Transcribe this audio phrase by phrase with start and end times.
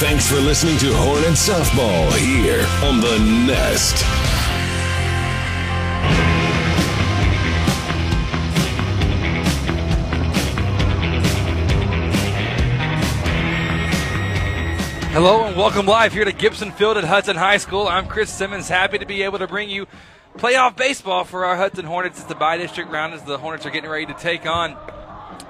[0.00, 4.02] Thanks for listening to Hornet Softball here on The Nest.
[15.12, 17.86] Hello and welcome live here to Gibson Field at Hudson High School.
[17.86, 19.86] I'm Chris Simmons, happy to be able to bring you
[20.38, 22.20] playoff baseball for our Hudson Hornets.
[22.20, 24.78] It's the bi-district round as the Hornets are getting ready to take on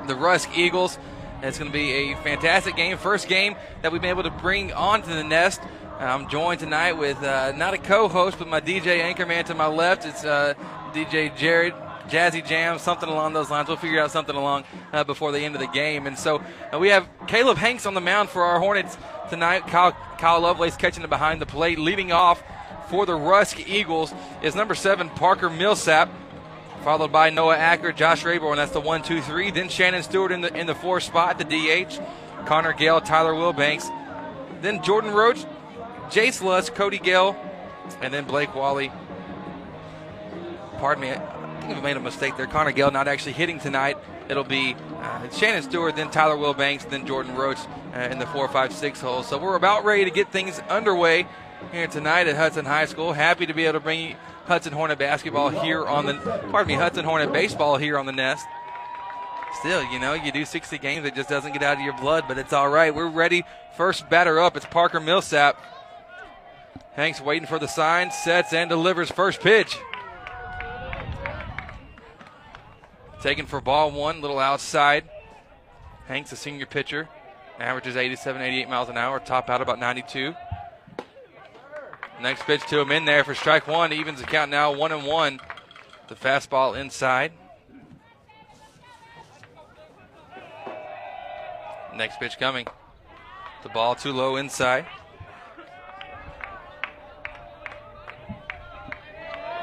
[0.09, 0.98] the Rusk Eagles.
[1.43, 4.73] It's going to be a fantastic game, first game that we've been able to bring
[4.73, 5.60] onto the nest.
[5.98, 10.05] I'm joined tonight with uh, not a co-host, but my DJ anchorman to my left.
[10.05, 10.55] It's uh,
[10.92, 11.74] DJ Jared
[12.09, 13.69] Jazzy Jam, something along those lines.
[13.69, 16.06] We'll figure out something along uh, before the end of the game.
[16.06, 16.42] And so
[16.73, 18.98] uh, we have Caleb Hanks on the mound for our Hornets
[19.30, 19.66] tonight.
[19.66, 22.42] Kyle, Kyle Lovelace catching it behind the plate, leading off
[22.91, 26.11] for the Rusk Eagles is number seven Parker Millsap,
[26.83, 28.57] followed by Noah Acker, Josh Rayborn.
[28.57, 29.51] That's the one, two, three.
[29.51, 32.01] Then Shannon Stewart in the in the four spot, the DH.
[32.47, 33.89] Connor Gale, Tyler Wilbanks.
[34.62, 35.45] Then Jordan Roach,
[36.09, 37.37] Jace Lusk, Cody Gale,
[38.00, 38.91] and then Blake Wally.
[40.78, 42.47] Pardon me, I think we made a mistake there.
[42.47, 43.98] Connor Gale not actually hitting tonight.
[44.28, 47.59] It'll be uh, Shannon Stewart, then Tyler Wilbanks, then Jordan Roach
[47.94, 49.22] uh, in the four, five, six hole.
[49.22, 51.27] So we're about ready to get things underway
[51.72, 53.12] here tonight at Hudson High School.
[53.12, 54.17] Happy to be able to bring you
[54.51, 56.15] Hudson Hornet basketball here on the,
[56.51, 58.45] pardon me, Hudson Hornet baseball here on the nest.
[59.61, 62.25] Still, you know, you do 60 games, it just doesn't get out of your blood,
[62.27, 62.93] but it's all right.
[62.93, 63.45] We're ready.
[63.77, 65.56] First batter up, it's Parker Millsap.
[66.95, 69.78] Hanks waiting for the sign, sets and delivers first pitch.
[73.23, 75.09] Taken for ball one, little outside.
[76.09, 77.09] Hanks, a senior pitcher,
[77.61, 80.34] averages 87, 88 miles an hour, top out about 92.
[82.20, 83.92] Next pitch to him in there for strike one.
[83.92, 85.40] Evens the count now one and one.
[86.08, 87.32] The fastball inside.
[91.94, 92.66] Next pitch coming.
[93.62, 94.86] The ball too low inside.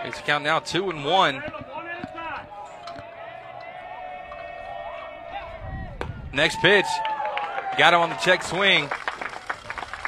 [0.04, 1.44] The count now two and one.
[6.34, 6.86] Next pitch.
[7.78, 8.90] Got him on the check swing.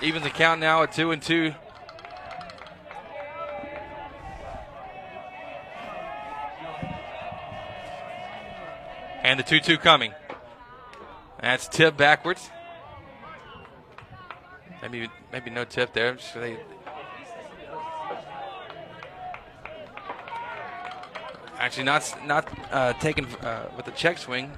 [0.02, 1.54] Evens the count now at two and two.
[9.30, 10.12] And the 2 2 coming.
[11.40, 12.50] That's tip backwards.
[14.82, 16.18] Maybe maybe no tip there.
[16.34, 16.58] They,
[21.60, 24.52] actually, not not uh, taken uh, with the check swing.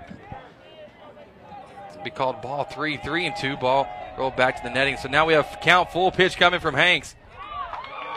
[2.06, 3.58] Be called ball three, three and two.
[3.58, 4.96] Ball rolled back to the netting.
[4.96, 7.14] So now we have count full pitch coming from Hanks.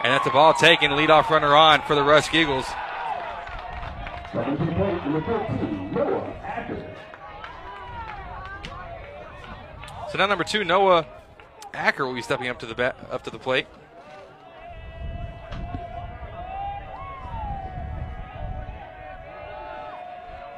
[0.04, 0.92] And that's a ball taken.
[0.92, 2.66] Leadoff runner on for the Rusk Eagles.
[10.14, 11.04] So now number two, Noah
[11.72, 13.66] Acker will be stepping up to the bat, up to the plate.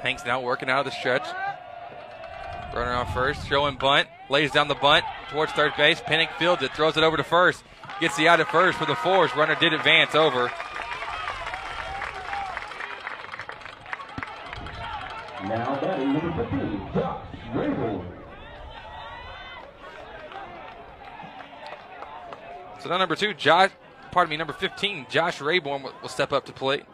[0.02, 1.26] Hanks now working out of the stretch.
[2.74, 6.02] Runner on first, throwing bunt, lays down the bunt towards third base.
[6.02, 7.64] Pennick fields it, throws it over to first,
[7.98, 9.34] gets the out at first for the force.
[9.34, 10.52] Runner did advance over.
[15.44, 17.22] Now batting number 15, Josh
[17.54, 18.16] Rayborn.
[22.86, 23.72] So now number two, Josh,
[24.12, 26.84] pardon me, number 15, Josh Rayborn will, will step up to plate.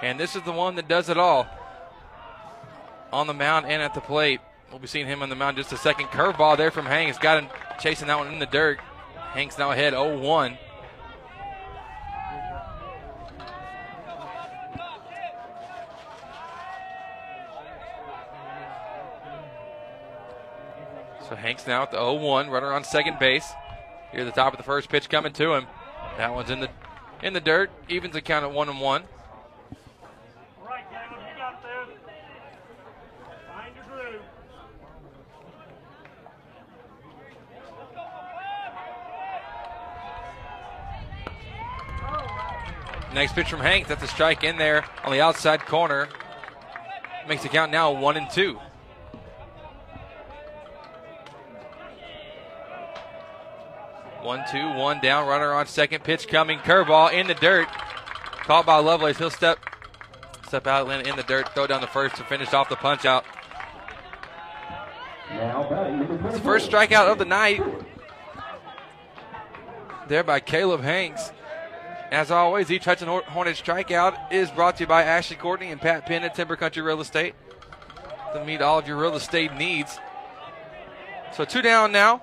[0.00, 1.48] And this is the one that does it all
[3.12, 4.38] on the mound and at the plate.
[4.70, 6.06] We'll be seeing him on the mound just a second.
[6.06, 7.18] Curveball there from Hanks.
[7.18, 8.78] Got him chasing that one in the dirt.
[9.32, 10.58] Hanks now ahead 0 1.
[21.30, 23.52] So Hanks now at the 0 1, runner on second base.
[24.10, 25.68] Here the top of the first pitch coming to him.
[26.16, 26.68] That one's in the
[27.22, 27.70] in the dirt.
[27.88, 29.02] Evens the count at 1 and 1.
[30.66, 31.98] Right, Caleb, you got this.
[33.46, 34.22] Find your groove.
[43.14, 43.88] Next pitch from Hanks.
[43.88, 46.08] That's a strike in there on the outside corner.
[47.28, 48.58] Makes the count now 1 and 2.
[54.30, 55.26] One, two, one down.
[55.26, 56.04] Runner on second.
[56.04, 56.60] Pitch coming.
[56.60, 57.66] Curveball in the dirt.
[58.44, 59.18] Caught by Lovelace.
[59.18, 59.58] He'll step
[60.46, 61.52] step out land in the dirt.
[61.52, 63.24] Throw down the first to finish off the punch out.
[65.30, 67.60] Now batting number 24, It's the first strikeout of the night.
[70.06, 71.32] There by Caleb Hanks.
[72.12, 75.80] As always, each Hudson Hor- Hornet strikeout is brought to you by Ashley Courtney and
[75.80, 77.34] Pat Penn at Timber Country Real Estate.
[78.34, 79.98] To meet all of your real estate needs.
[81.36, 82.22] So two down now.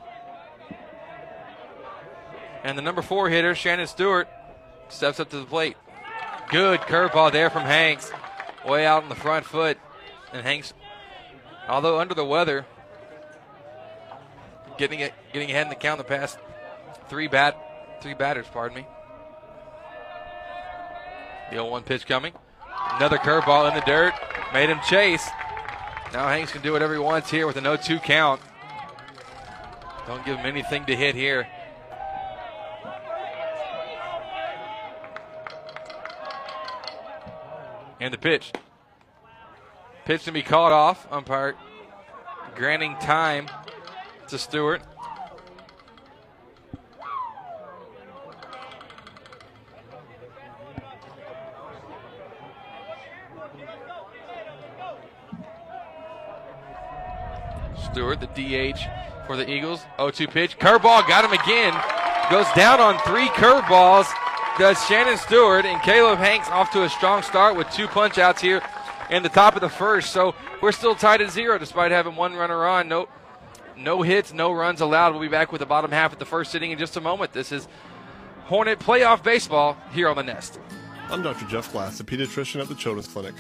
[2.68, 4.28] And the number four hitter, Shannon Stewart,
[4.90, 5.78] steps up to the plate.
[6.50, 8.12] Good curveball there from Hanks.
[8.68, 9.78] Way out on the front foot.
[10.34, 10.74] And Hanks,
[11.70, 12.66] although under the weather,
[14.78, 16.40] getting it, getting ahead in the count the past
[17.08, 17.56] three bat
[18.02, 18.88] three batters, pardon me.
[21.52, 22.34] The 0-1 pitch coming.
[22.96, 24.14] Another curveball in the dirt.
[24.54, 25.26] Made him chase.
[26.12, 28.42] Now Hanks can do whatever he wants here with a 0-2 count.
[30.06, 31.48] Don't give him anything to hit here.
[38.00, 38.54] And the pitch.
[40.06, 41.08] Pitch to be called off.
[41.12, 41.56] Umpire
[42.56, 43.48] granting time
[44.28, 44.82] to Stewart.
[57.92, 58.80] Stewart, the DH
[59.26, 59.82] for the Eagles.
[59.98, 60.60] 0-2 pitch.
[60.60, 61.74] Curveball got him again.
[62.30, 64.08] Goes down on three curveballs.
[64.58, 68.42] Does Shannon Stewart and Caleb Hanks off to a strong start with two punch outs
[68.42, 68.62] here
[69.12, 70.12] in the top of the first.
[70.12, 72.88] So we're still tied at zero despite having one runner on.
[72.88, 73.08] No,
[73.78, 75.12] no hits, no runs allowed.
[75.12, 77.34] We'll be back with the bottom half of the first inning in just a moment.
[77.34, 77.68] This is
[78.46, 80.60] Hornet playoff baseball here on the Nest.
[81.10, 81.46] I'm Dr.
[81.46, 83.36] Jeff Glass, a pediatrician at the Children's Clinic.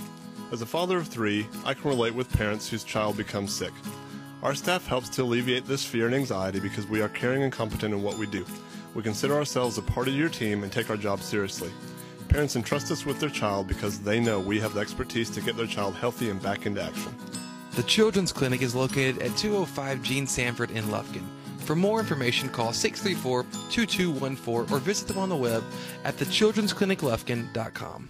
[0.51, 3.73] As a father of three, I can relate with parents whose child becomes sick.
[4.43, 7.93] Our staff helps to alleviate this fear and anxiety because we are caring and competent
[7.93, 8.45] in what we do.
[8.97, 11.71] We consider ourselves a part of your team and take our job seriously.
[12.29, 15.55] Parents entrust us with their child because they know we have the expertise to get
[15.55, 17.15] their child healthy and back into action.
[17.75, 21.27] The Children's Clinic is located at 205 Gene Sanford in Lufkin.
[21.59, 25.63] For more information, call 634 2214 or visit them on the web
[26.03, 28.09] at thechildren'scliniclufkin.com.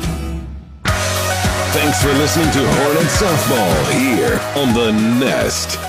[1.73, 5.79] Thanks for listening to Hornet Softball here on the Nest.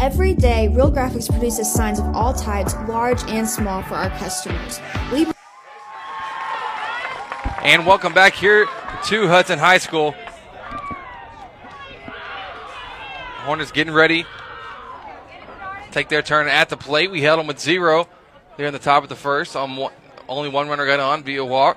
[0.00, 4.80] Every day, Real Graphics produces signs of all types, large and small, for our customers.
[5.12, 5.28] We
[7.62, 8.66] And welcome back here
[9.04, 10.12] to Hudson High School.
[13.50, 14.26] Hornets getting ready.
[15.90, 17.10] Take their turn at the plate.
[17.10, 18.06] We held them with zero
[18.56, 19.56] there in the top of the first.
[19.56, 19.92] On one,
[20.28, 21.76] only one runner got on via walk.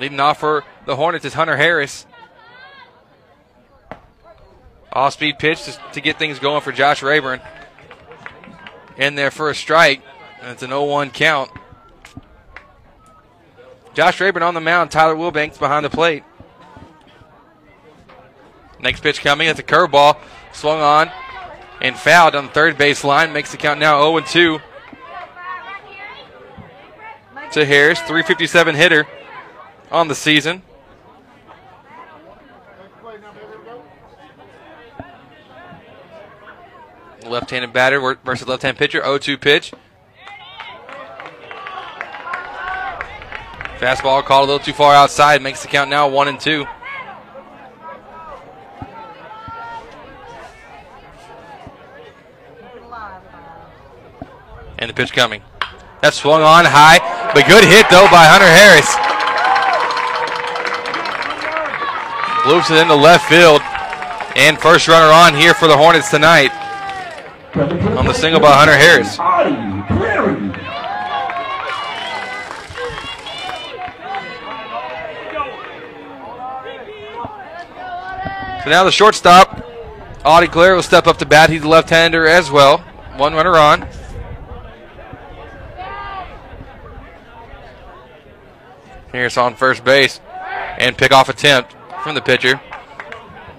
[0.00, 2.06] Leading off for the Hornets is Hunter Harris.
[4.90, 7.42] Off speed pitch to, to get things going for Josh Rayburn.
[8.96, 10.00] In there for a strike.
[10.40, 11.50] And it's an 0 1 count.
[13.92, 14.90] Josh Rayburn on the mound.
[14.90, 16.24] Tyler Wilbanks behind the plate.
[18.80, 19.48] Next pitch coming.
[19.48, 20.18] It's a curveball.
[20.52, 21.10] Swung on
[21.80, 23.32] and fouled on the third base line.
[23.32, 24.60] Makes the count now 0 2.
[27.52, 29.06] To Harris, 357 hitter
[29.90, 30.62] on the season.
[37.24, 39.02] Left handed batter versus left hand pitcher.
[39.02, 39.72] 0 2 pitch.
[43.78, 45.42] Fastball called a little too far outside.
[45.42, 46.66] Makes the count now 1 and 2.
[54.96, 55.42] Pitch coming.
[56.00, 56.96] That swung on high,
[57.34, 58.88] but good hit though by Hunter Harris.
[62.48, 63.60] Loops it into left field.
[64.36, 66.50] And first runner on here for the Hornets tonight.
[67.98, 69.16] On the single by Hunter Harris.
[78.64, 79.62] So now the shortstop,
[80.24, 81.50] Audie Clary, will step up to bat.
[81.50, 82.78] He's a left-hander as well.
[83.16, 83.86] One runner on.
[89.16, 90.20] Harris on first base.
[90.78, 92.60] And pickoff attempt from the pitcher.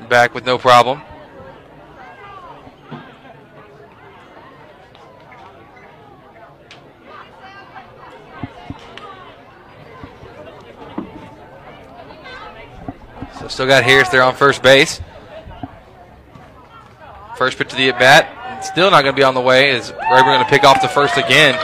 [0.07, 1.01] Back with no problem.
[13.39, 15.01] So still got Harris there on first base.
[17.35, 18.63] First pitch of the at bat.
[18.63, 19.71] Still not going to be on the way.
[19.71, 21.55] Is Rayburn going to pick off the first again?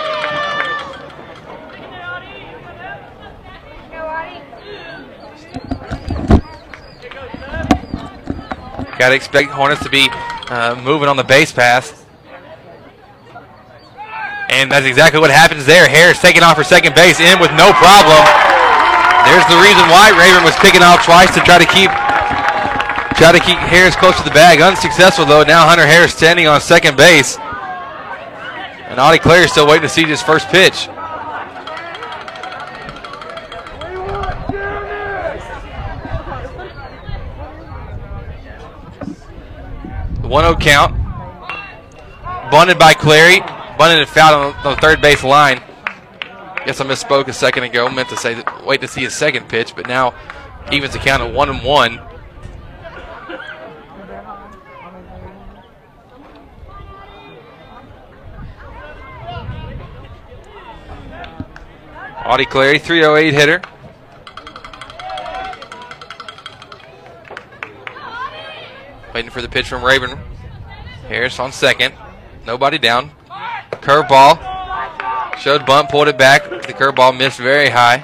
[8.98, 12.04] Got to expect Hornets to be uh, moving on the base pass.
[14.50, 15.90] And that's exactly what happens there.
[15.90, 18.22] Harris taking off for second base in with no problem.
[19.26, 21.90] There's the reason why Rayburn was picking off twice to try to keep
[23.18, 24.62] try to keep Harris close to the bag.
[24.62, 25.44] Unsuccessful though.
[25.44, 27.38] Now Hunter Harris standing on second base.
[28.94, 30.88] And Audie Clary is still waiting to see his first pitch.
[40.24, 40.96] The 1 0 count.
[42.50, 43.42] Bunted by Clary.
[43.78, 45.62] Bunted and fouled on the third base line.
[46.66, 47.90] Guess I misspoke a second ago.
[47.90, 50.14] Meant to say that, wait to see his second pitch, but now
[50.72, 52.00] evens the count at 1 and 1.
[62.26, 63.62] Audie Clary, 308 hitter.
[69.14, 70.18] Waiting for the pitch from Rayburn.
[71.08, 71.94] Harris on second.
[72.46, 73.12] Nobody down.
[73.72, 74.40] Curveball.
[75.38, 76.50] Showed bunt, pulled it back.
[76.50, 78.04] The curveball missed very high.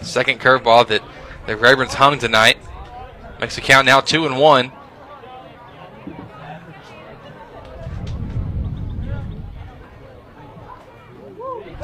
[0.00, 1.02] Second curveball that
[1.46, 2.56] the Ravens hung tonight.
[3.40, 4.72] Makes the count now two and one.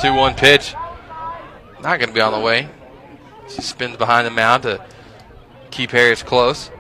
[0.01, 0.75] Two one pitch.
[1.83, 2.69] Not going to be on the way.
[3.49, 4.85] She spins behind the mound to
[5.71, 6.71] keep Harris close.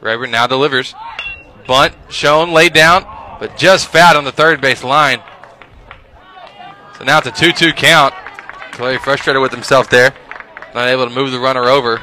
[0.00, 0.94] Rayburn now delivers.
[1.66, 3.04] Bunt shown, laid down,
[3.40, 5.22] but just fouled on the third base line.
[6.98, 8.14] So now it's a 2 2 count.
[8.72, 10.14] Clary frustrated with himself there.
[10.74, 11.96] Not able to move the runner over.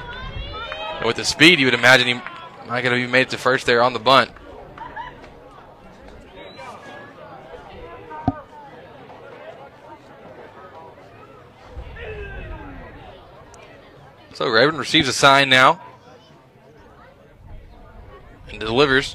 [0.97, 2.21] And with the speed, you would imagine he
[2.67, 4.31] might have made it to first there on the bunt.
[14.41, 15.77] So Rayburn receives a sign now
[18.49, 19.13] and delivers.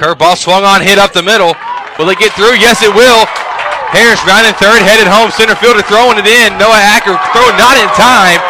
[0.00, 1.52] Curveball swung on, hit up the middle.
[2.00, 2.56] Will it get through?
[2.56, 3.28] Yes, it will.
[3.92, 5.28] Harris rounding third, headed home.
[5.36, 6.56] Center fielder throwing it in.
[6.56, 8.40] Noah Acker throwing not in time.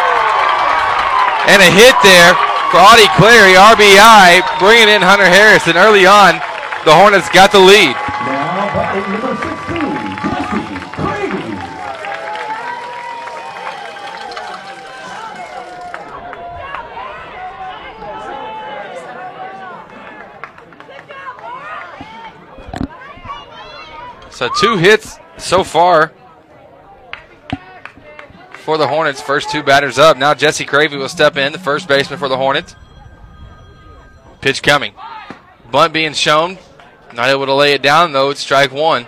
[1.51, 2.31] And a hit there
[2.71, 5.67] for Audie Clary, RBI, bringing in Hunter Harris.
[5.67, 6.39] And early on,
[6.87, 7.99] the Hornets got the lead.
[24.43, 26.11] So two hits so far
[28.51, 29.21] for the Hornets.
[29.21, 30.17] First two batters up.
[30.17, 32.75] Now Jesse Cravey will step in, the first baseman for the Hornets.
[34.41, 34.95] Pitch coming.
[35.71, 36.57] Bunt being shown.
[37.13, 38.31] Not able to lay it down, though.
[38.31, 39.07] It's strike one.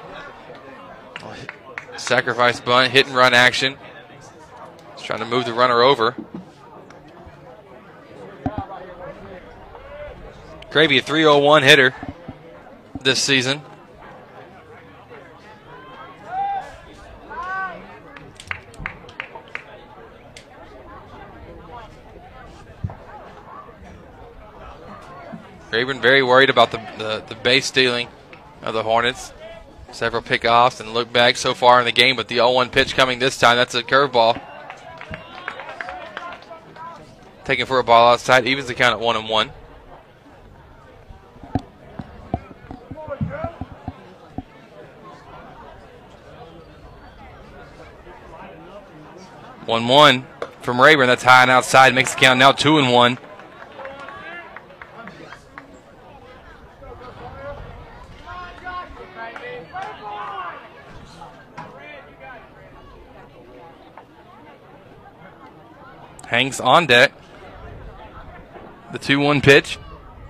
[1.97, 3.75] Sacrifice bunt, hit and run action.
[4.95, 6.15] He's trying to move the runner over.
[10.71, 11.93] Cravey, a 301 hitter
[13.01, 13.61] this season.
[25.75, 28.07] Rayburn very worried about the, the, the base stealing
[28.61, 29.33] of the Hornets.
[29.91, 32.95] Several pickoffs and look back so far in the game, but the 0 1 pitch
[32.95, 33.57] coming this time.
[33.57, 34.41] That's a curveball.
[37.43, 39.49] Taking for a ball outside, evens the count at 1 and 1.
[49.65, 50.27] One one
[50.61, 51.07] from Rayburn.
[51.07, 51.93] That's high and outside.
[51.93, 53.17] Makes the count now two and one.
[66.27, 67.11] Hanks on deck.
[68.91, 69.77] The 2 1 pitch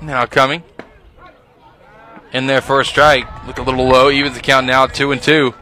[0.01, 0.63] now coming.
[2.33, 3.25] In their first strike.
[3.47, 4.09] Look a little low.
[4.09, 5.53] Evens the count now 2 and 2.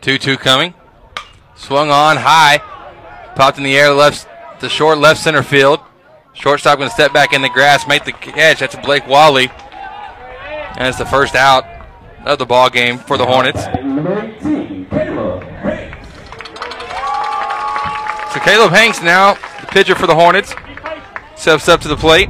[0.00, 0.74] Two two coming,
[1.56, 2.58] swung on high,
[3.34, 4.27] popped in the air, left
[4.60, 5.80] the short left center field.
[6.34, 8.60] Shortstop going to step back in the grass, make the catch.
[8.60, 9.50] That's Blake Wally.
[10.76, 11.64] And it's the first out
[12.24, 13.66] of the ball game for the Hornets.
[13.82, 16.08] Number 18, Caleb Hanks.
[18.34, 20.54] So Caleb Hanks now, the pitcher for the Hornets,
[21.36, 22.28] steps up to the plate.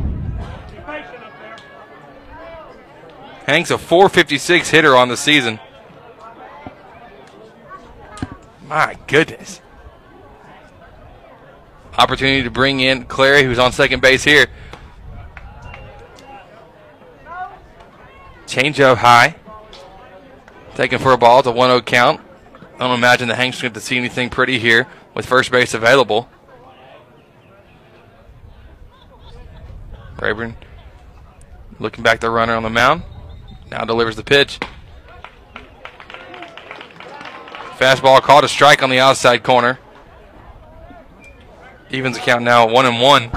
[3.46, 5.58] Hanks a 456 hitter on the season.
[8.66, 9.60] My goodness.
[11.98, 14.46] Opportunity to bring in Clary, who's on second base here.
[18.46, 19.34] Change up high.
[20.76, 21.40] Taken for a ball.
[21.40, 22.20] It's a 1 0 count.
[22.76, 26.28] I don't imagine the Hanks going to see anything pretty here with first base available.
[30.20, 30.56] Rayburn
[31.80, 33.02] looking back the runner on the mound.
[33.70, 34.60] Now delivers the pitch.
[37.76, 39.78] Fastball called a strike on the outside corner.
[41.90, 43.30] Evens account now one and one.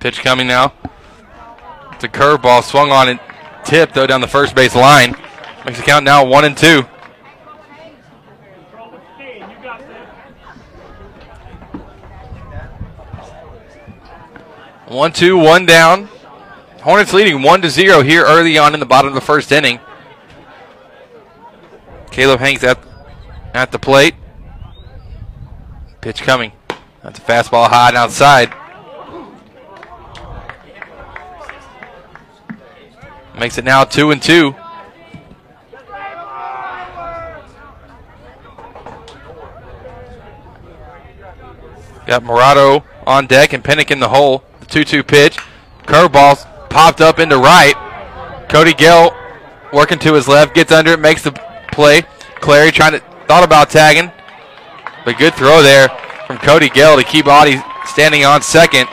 [0.00, 0.74] Pitch coming now.
[1.92, 3.20] It's a curveball swung on and
[3.64, 5.16] tipped though down the first base line.
[5.64, 6.82] Makes the count now one and two.
[14.88, 16.08] One, two, one down.
[16.84, 19.80] Hornets leading one to zero here early on in the bottom of the first inning.
[22.10, 22.78] Caleb Hanks at,
[23.54, 24.14] at the plate.
[26.02, 26.52] Pitch coming.
[27.02, 28.52] That's a fastball high and outside.
[33.38, 34.54] Makes it now two and two.
[42.06, 44.44] Got Morado on deck and Pennick in the hole.
[44.60, 45.38] The 2 2 pitch.
[45.84, 47.74] Curveball popped up into right.
[48.50, 49.16] Cody Gill
[49.72, 51.30] working to his left, gets under it, makes the
[51.72, 52.02] play.
[52.40, 54.10] Clary trying to, thought about tagging.
[55.04, 55.88] But good throw there
[56.26, 58.88] from Cody Gill to keep Audie standing on second.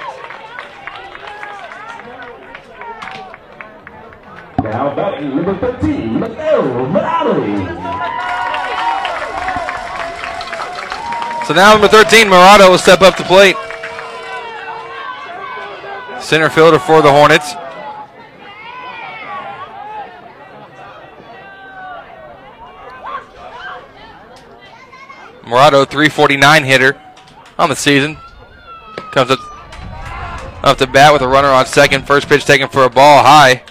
[4.63, 7.67] Now batting number 13, Miguel Morales.
[11.47, 13.55] So now number 13, Murado will step up to plate.
[16.21, 17.55] Center fielder for the Hornets.
[25.51, 27.01] Murado, 349 hitter
[27.59, 28.15] on the season.
[29.11, 29.39] Comes up
[30.63, 32.07] off the bat with a runner on second.
[32.07, 33.61] First pitch taken for a ball high.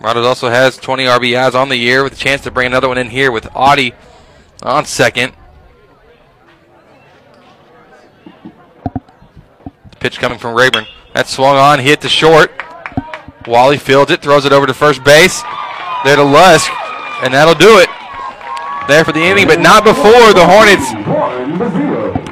[0.00, 2.96] Murado also has 20 RBIs on the year with a chance to bring another one
[2.96, 3.92] in here with Audie
[4.62, 5.32] on second.
[9.98, 10.86] Pitch coming from Rayburn.
[11.12, 12.52] That swung on, hit the short.
[13.48, 15.42] Wally fields it, throws it over to first base.
[16.04, 16.70] There to Lusk,
[17.24, 17.88] and that'll do it.
[18.88, 20.90] There for the inning, but not before the Hornets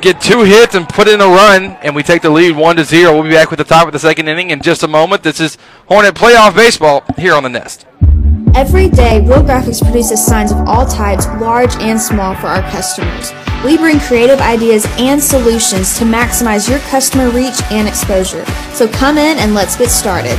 [0.01, 2.85] get two hits and put in a run, and we take the lead one to
[2.85, 3.13] zero.
[3.13, 5.23] We'll be back with the top of the second inning in just a moment.
[5.23, 7.87] This is Hornet playoff baseball here on the Nest.
[8.55, 13.33] Every day, Real Graphics produces signs of all types, large and small, for our customers.
[13.65, 18.47] We bring creative ideas and solutions to maximize your customer reach and exposure.
[18.73, 20.39] So come in and let's get started.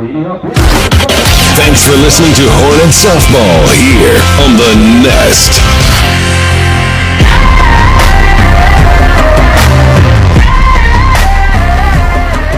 [0.00, 4.72] Thanks for listening to Hornet Softball here on the
[5.04, 5.60] Nest.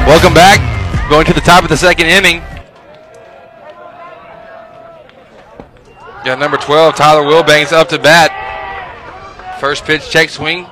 [0.06, 0.60] Welcome back.
[1.10, 2.38] Going to the top of the second inning.
[6.24, 9.58] Got number 12, Tyler Wilbanks, up to bat.
[9.58, 10.68] First pitch, check swing.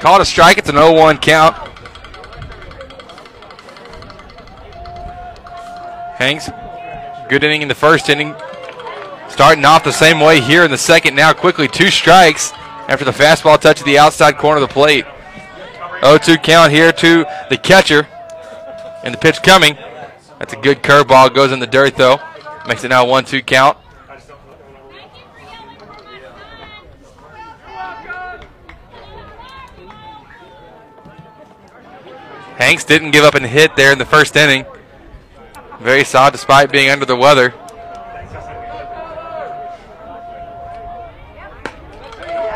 [0.00, 0.58] Called a strike.
[0.58, 1.69] It's an 0 1 count.
[6.20, 6.50] Hanks,
[7.30, 8.34] good inning in the first inning.
[9.30, 11.14] Starting off the same way here in the second.
[11.14, 12.52] Now quickly two strikes
[12.88, 15.06] after the fastball touch at the outside corner of the plate.
[16.02, 18.06] 0-2 count here to the catcher.
[19.02, 19.78] And the pitch coming.
[20.38, 21.34] That's a good curveball.
[21.34, 22.20] Goes in the dirt though.
[22.68, 23.78] Makes it now 1-2 count.
[32.58, 34.66] Hanks didn't give up a hit there in the first inning.
[35.80, 37.54] Very solid despite being under the weather.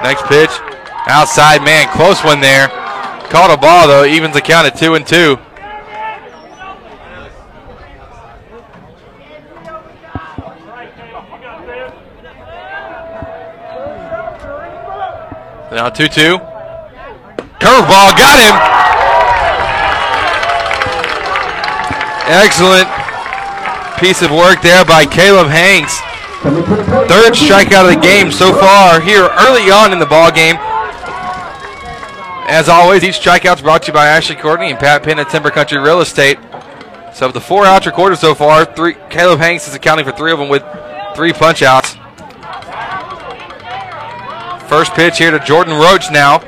[0.02, 0.50] Next pitch,
[1.06, 2.68] outside man, close one there.
[3.30, 5.38] Caught a ball though, evens the count at two and two.
[15.70, 16.38] Now 2 2.
[17.58, 18.54] Curveball, got him.
[22.26, 23.03] Excellent
[23.98, 26.00] piece of work there by Caleb Hanks.
[27.08, 30.56] Third strikeout of the game so far here early on in the ball game.
[32.46, 35.30] As always, each strikeout is brought to you by Ashley Courtney and Pat Penn at
[35.30, 36.38] Timber Country Real Estate.
[37.14, 40.38] So the four outs recorded so far, three Caleb Hanks is accounting for three of
[40.38, 40.62] them with
[41.14, 41.96] three punch outs.
[44.68, 46.40] First pitch here to Jordan Roach now,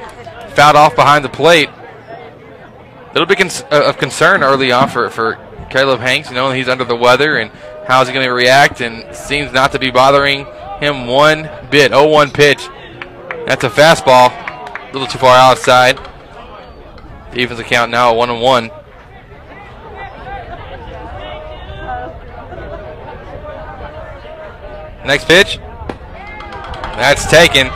[0.51, 1.69] fouled off behind the plate.
[1.71, 5.39] A little bit uh, of concern early on for, for
[5.71, 6.29] Caleb Hanks.
[6.29, 7.51] You know he's under the weather and
[7.87, 8.81] how is he going to react?
[8.81, 10.47] And seems not to be bothering
[10.81, 11.93] him one bit.
[11.93, 12.69] 0-1 pitch.
[13.47, 15.99] That's a fastball, a little too far outside.
[17.35, 18.71] Evens account now one and one.
[25.07, 25.59] Next pitch.
[26.97, 27.69] That's taken.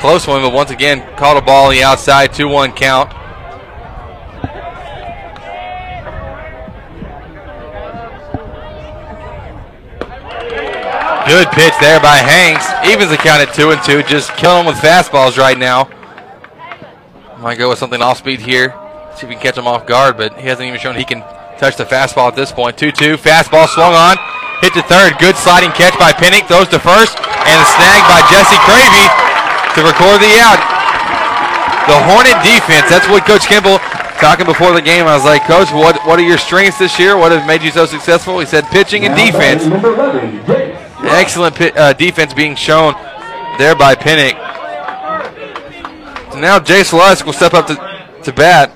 [0.00, 2.32] Close one, but once again, caught a ball on the outside.
[2.32, 3.12] 2 1 count.
[11.34, 12.62] Good pitch there by Hanks.
[12.86, 14.06] Evens the count at 2 and 2.
[14.06, 15.90] Just killing him with fastballs right now.
[17.42, 18.70] Might go with something off speed here.
[19.18, 21.26] See if we can catch him off guard, but he hasn't even shown he can
[21.58, 22.78] touch the fastball at this point.
[22.78, 23.18] 2 2.
[23.18, 24.14] Fastball swung on.
[24.62, 25.18] Hit to third.
[25.18, 26.46] Good sliding catch by Pinnick.
[26.46, 27.18] Throws to first.
[27.18, 29.06] And a snag by Jesse Cravey
[29.74, 30.62] to record the out.
[31.90, 32.86] The Hornet defense.
[32.86, 33.82] That's what Coach Kimball
[34.22, 35.10] talking before the game.
[35.10, 37.18] I was like, Coach, what what are your strengths this year?
[37.18, 38.38] What have made you so successful?
[38.38, 39.66] He said pitching and defense.
[41.06, 42.94] Excellent uh, defense being shown
[43.58, 44.34] there by Pinnick.
[46.32, 47.76] So now Jace Lusk will step up to,
[48.24, 48.72] to bat.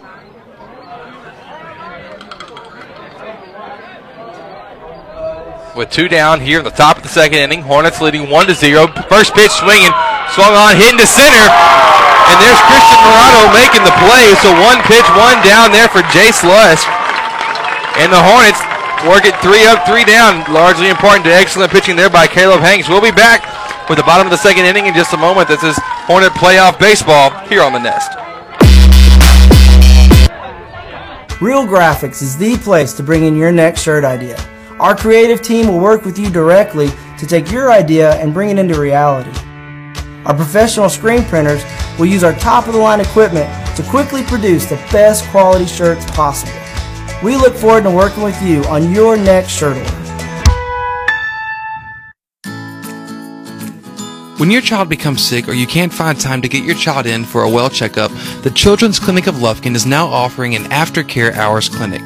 [5.75, 8.55] With two down here in the top of the second inning, Hornets leading one to
[8.55, 8.87] zero.
[9.07, 9.95] First pitch swinging,
[10.35, 14.35] swung on, hitting to center, and there's Christian Morano making the play.
[14.43, 16.83] So one pitch, one down there for Jace Lusk,
[18.03, 18.59] and the Hornets
[19.07, 20.43] work it three up, three down.
[20.53, 22.89] Largely important to excellent pitching there by Caleb Hanks.
[22.89, 23.45] We'll be back
[23.89, 25.49] with the bottom of the second inning in just a moment.
[25.49, 28.11] This is Hornet playoff baseball here on the Nest.
[31.41, 34.37] Real Graphics is the place to bring in your next shirt idea.
[34.81, 38.59] Our creative team will work with you directly to take your idea and bring it
[38.59, 39.31] into reality.
[40.25, 41.63] Our professional screen printers
[41.99, 46.05] will use our top of the line equipment to quickly produce the best quality shirts
[46.11, 46.68] possible.
[47.23, 49.85] We look forward to working with you on your next order.
[54.39, 57.25] When your child becomes sick or you can't find time to get your child in
[57.25, 61.69] for a well checkup, the Children's Clinic of Lufkin is now offering an aftercare hours
[61.69, 62.03] clinic.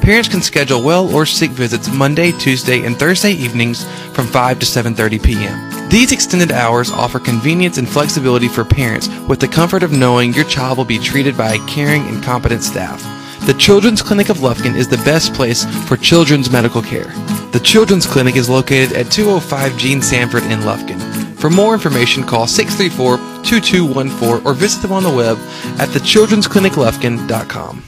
[0.00, 4.66] Parents can schedule well or sick visits Monday, Tuesday, and Thursday evenings from 5 to
[4.66, 5.88] 7:30 p.m.
[5.90, 10.44] These extended hours offer convenience and flexibility for parents with the comfort of knowing your
[10.44, 13.23] child will be treated by a caring and competent staff.
[13.46, 17.12] The Children's Clinic of Lufkin is the best place for children's medical care.
[17.52, 20.98] The Children's Clinic is located at 205 Gene Sanford in Lufkin.
[21.36, 25.36] For more information, call 634-2214 or visit them on the web
[25.78, 27.82] at thechildren'scliniclufkin.com.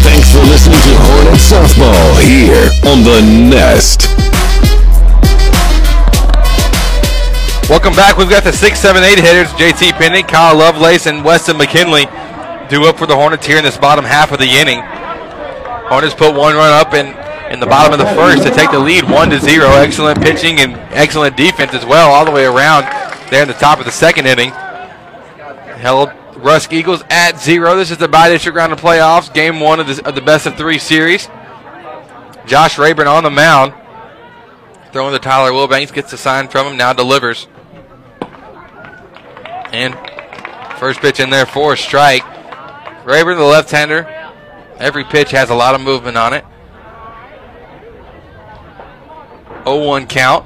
[0.00, 4.08] Thanks for listening to Hornet Softball here on the Nest.
[7.68, 8.16] Welcome back.
[8.16, 12.06] We've got the 6, 7, 8 hitters, JT Penny, Kyle Lovelace, and Weston McKinley
[12.76, 14.80] up for the Hornets here in this bottom half of the inning.
[15.88, 17.06] Hornets put one run up in,
[17.52, 19.66] in the bottom of the first to take the lead 1 to 0.
[19.66, 22.84] Excellent pitching and excellent defense as well, all the way around
[23.30, 24.50] there in the top of the second inning.
[24.50, 27.76] Held Rusk Eagles at zero.
[27.76, 30.56] This is the bi-district round of playoffs, game one of the, of the best of
[30.56, 31.28] three series.
[32.46, 33.74] Josh Rayburn on the mound.
[34.92, 37.46] Throwing to Tyler Wilbanks, gets the sign from him, now delivers.
[39.70, 39.94] And
[40.78, 42.22] First pitch in there for a strike.
[43.08, 44.04] Rayburn, the left-hander.
[44.76, 46.44] Every pitch has a lot of movement on it.
[49.64, 50.44] 0-1 count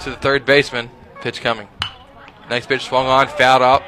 [0.00, 0.90] to the third baseman.
[1.22, 1.66] Pitch coming.
[2.50, 3.82] Next pitch swung on, fouled up,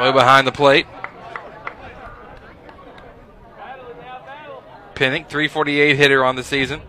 [0.00, 0.86] way behind the plate.
[4.94, 6.80] Pinnick, 348 hitter on the season.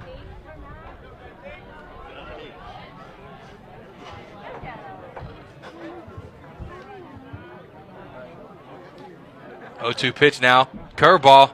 [9.82, 10.68] O two pitch now.
[10.96, 11.52] Curveball.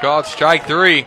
[0.00, 1.06] Called strike three.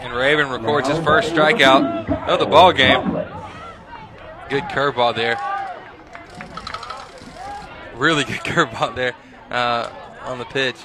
[0.00, 3.12] And Rayburn records his first strikeout of the ball game.
[4.48, 5.36] Good curveball there.
[7.94, 9.14] Really good curveball there
[9.50, 9.90] uh,
[10.22, 10.76] on the pitch.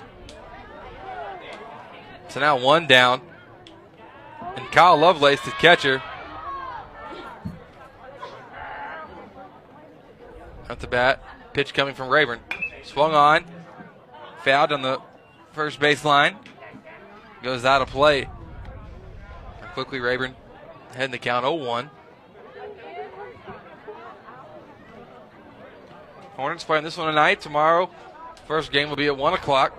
[2.30, 3.22] So now one down.
[4.56, 6.02] And Kyle Lovelace, the catcher,
[10.72, 11.24] at the bat.
[11.54, 12.40] Pitch coming from Rayburn.
[12.84, 13.46] Swung on.
[14.44, 15.00] Fouled on the
[15.52, 16.38] first base line.
[17.44, 18.30] Goes out of play.
[19.74, 20.36] Quickly, Rayburn
[20.94, 21.90] heading the count 0 1.
[26.36, 27.42] Hornets playing this one tonight.
[27.42, 27.90] Tomorrow,
[28.48, 29.78] first game will be at 1 o'clock.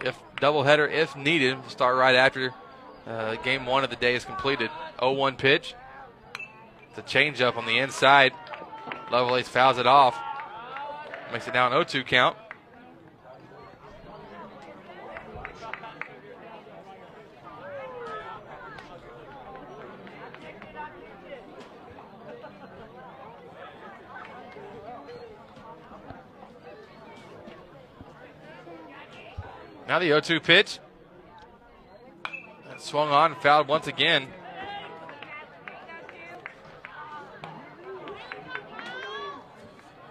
[0.00, 2.52] If doubleheader, if needed, will start right after
[3.06, 4.70] uh, game one of the day is completed.
[5.00, 5.74] 0 1 pitch.
[6.90, 8.32] It's a changeup on the inside.
[9.10, 10.18] Lovelace fouls it off.
[11.32, 12.36] Makes it down 0 2 count.
[29.88, 30.80] Now the 0 2 pitch.
[32.78, 34.28] swung on fouled once again.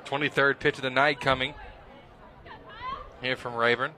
[0.06, 1.54] Twenty-third pitch of the night coming
[3.22, 3.92] here from Rayburn.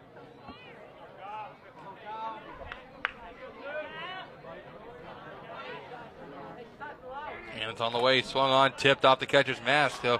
[7.59, 10.01] And it's on the way, swung on, tipped off the catcher's mask.
[10.01, 10.19] So,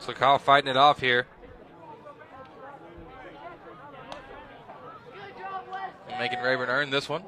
[0.00, 1.26] so Kyle fighting it off here.
[6.22, 7.22] making Rayburn earn this one.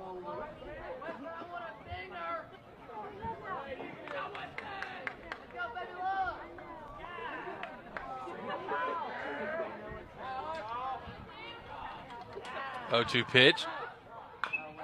[12.95, 13.67] O two pitch.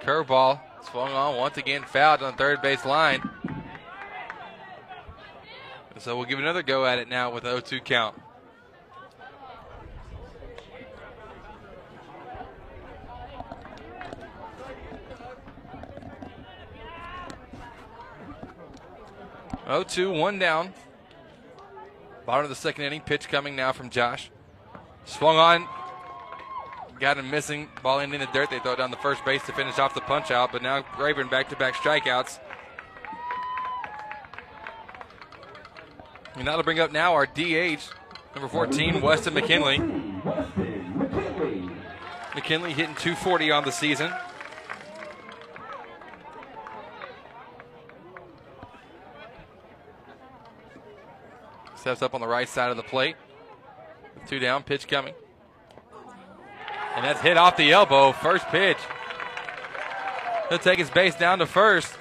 [0.02, 0.58] Curveball
[0.90, 3.22] swung on once again, fouled on third base line.
[5.98, 8.20] So we'll give another go at it now with 0 2 count.
[19.68, 20.72] Oh, two, one down.
[22.26, 23.02] Bottom of the second inning.
[23.02, 24.32] Pitch coming now from Josh.
[25.04, 25.68] Swung on.
[27.00, 27.68] Got him missing.
[27.82, 28.50] Ball in the dirt.
[28.50, 30.52] They throw down the first base to finish off the punch out.
[30.52, 32.38] But now Rayburn back to back strikeouts.
[36.36, 37.80] And that'll bring up now our DH,
[38.34, 39.78] number 14, Weston McKinley.
[42.34, 44.12] McKinley hitting 240 on the season.
[51.76, 53.16] Steps up on the right side of the plate.
[54.26, 55.14] Two down, pitch coming.
[56.96, 58.12] And that's hit off the elbow.
[58.12, 58.78] First pitch.
[60.48, 61.96] He'll take his base down to first.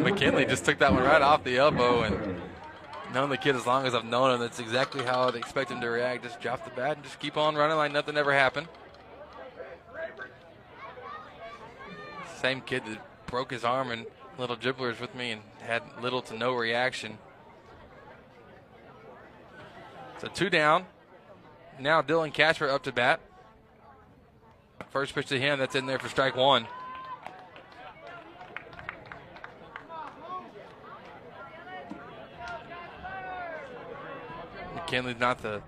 [0.00, 2.40] McKinley just took that one right off the elbow and
[3.12, 4.40] known the kid as long as I've known him.
[4.40, 6.24] That's exactly how I'd expect him to react.
[6.24, 8.68] Just drop the bat and just keep on running like nothing ever happened.
[12.40, 14.06] Same kid that broke his arm in
[14.38, 17.18] little dribblers with me and had little to no reaction.
[20.18, 20.86] So two down.
[21.78, 23.20] Now Dylan Casper up to bat.
[24.90, 26.66] First pitch to him, that's in there for strike one.
[34.74, 35.62] McKinley's not the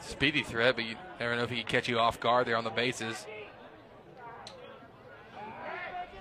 [0.00, 2.64] speedy threat, but you never know if he can catch you off guard there on
[2.64, 3.26] the bases.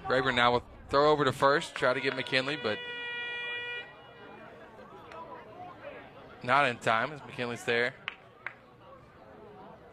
[0.09, 2.77] Rayburn now will throw over to first, try to get McKinley, but
[6.43, 7.93] not in time as McKinley's there.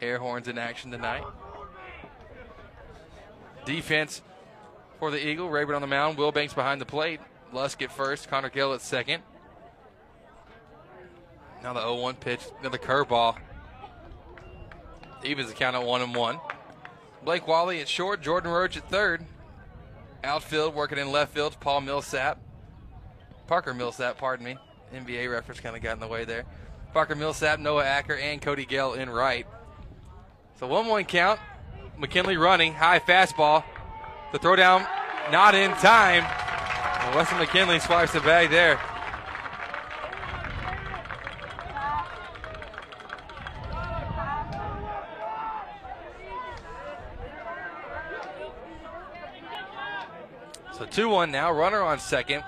[0.01, 1.23] Air horns in action tonight.
[3.65, 4.21] Defense
[4.99, 5.49] for the Eagle.
[5.49, 6.17] Rayburn on the mound.
[6.17, 7.19] Wilbanks behind the plate.
[7.53, 8.29] Lusk at first.
[8.29, 9.23] Connor Gill at second.
[11.63, 13.37] Now the 0-1 pitch, another curveball.
[15.23, 16.39] Evens the count at one and one.
[17.23, 19.23] Blake Wally at short, Jordan Roach at third.
[20.23, 22.39] Outfield working in left field, Paul Millsap.
[23.47, 24.57] Parker Millsap, pardon me.
[24.93, 26.45] NBA reference kind of got in the way there.
[26.93, 29.47] Parker Millsap, Noah Acker, and Cody Gale in right.
[30.59, 31.39] So 1 1 count.
[31.97, 33.63] McKinley running, high fastball.
[34.31, 34.85] The throw down,
[35.31, 36.23] not in time.
[37.15, 38.79] Weston McKinley swipes the bag there.
[50.91, 52.43] 2 1 now, runner on second.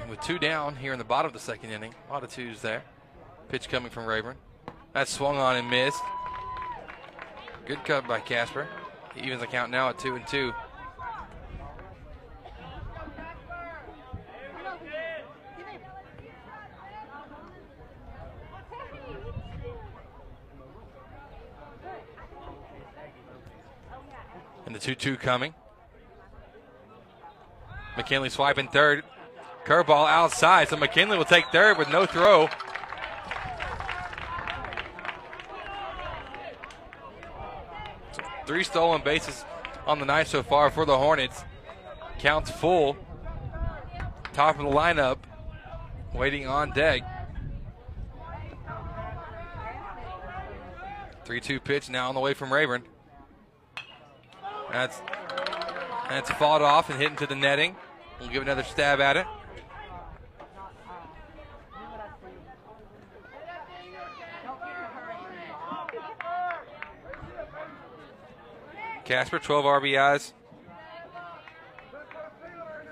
[0.00, 2.30] And with two down here in the bottom of the second inning, a lot of
[2.30, 2.82] twos there.
[3.50, 4.36] Pitch coming from Rayburn.
[4.94, 6.00] That swung on and missed.
[7.66, 8.66] Good cut by Casper.
[9.14, 10.54] He evens the count now at 2 and 2.
[24.78, 25.54] The 2 2 coming.
[27.96, 29.04] McKinley swiping third.
[29.64, 32.48] Curveball outside, so McKinley will take third with no throw.
[38.46, 39.44] Three stolen bases
[39.86, 41.44] on the night so far for the Hornets.
[42.18, 42.96] Counts full.
[44.32, 45.18] Top of the lineup,
[46.14, 47.02] waiting on deck.
[51.24, 52.84] 3 2 pitch now on the way from Rayburn.
[54.78, 55.02] That's
[56.08, 57.74] that's fought off and hit into the netting.
[58.20, 59.26] We'll give another stab at it.
[69.04, 70.32] Casper, 12 RBIs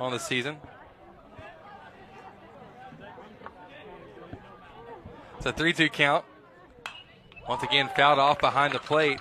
[0.01, 0.57] on the season.
[5.37, 6.25] It's a 3 2 count.
[7.49, 9.21] Once again, fouled off behind the plate.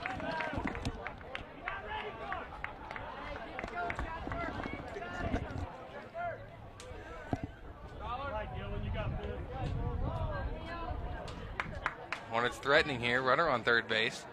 [13.00, 13.22] Here.
[13.22, 14.26] Runner on third base.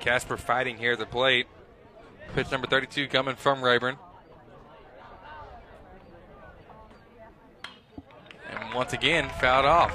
[0.00, 1.46] Casper fighting here at the plate.
[2.34, 3.96] Pitch number 32 coming from Rayburn.
[8.50, 9.92] And once again, fouled off.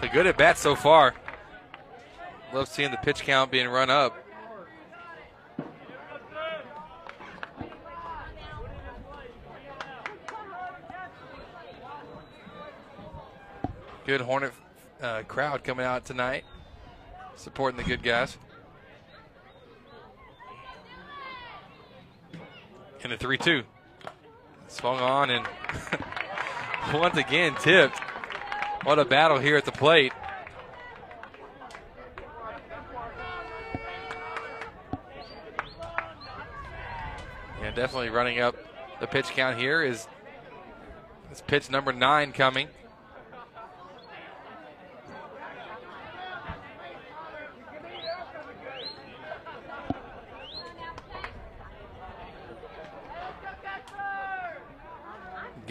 [0.00, 1.14] So good at bat so far.
[2.52, 4.23] Love seeing the pitch count being run up.
[14.14, 14.52] Good Hornet
[15.02, 16.44] uh, crowd coming out tonight,
[17.34, 18.38] supporting the good guys.
[23.02, 23.64] And a 3 2.
[24.68, 25.44] Swung on and
[26.94, 27.98] once again tipped.
[28.84, 30.12] What a battle here at the plate.
[37.60, 38.54] Yeah, definitely running up
[39.00, 40.06] the pitch count here is
[41.32, 42.68] is pitch number nine coming.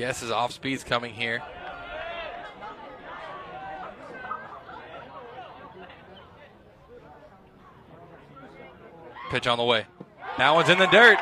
[0.03, 1.41] Guess his off speed's coming here.
[9.31, 9.85] Pitch on the way.
[10.37, 11.17] That one's in the dirt.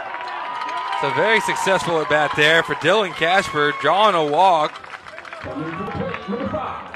[0.96, 4.74] It's a very successful at bat there for Dylan Casper, drawing a walk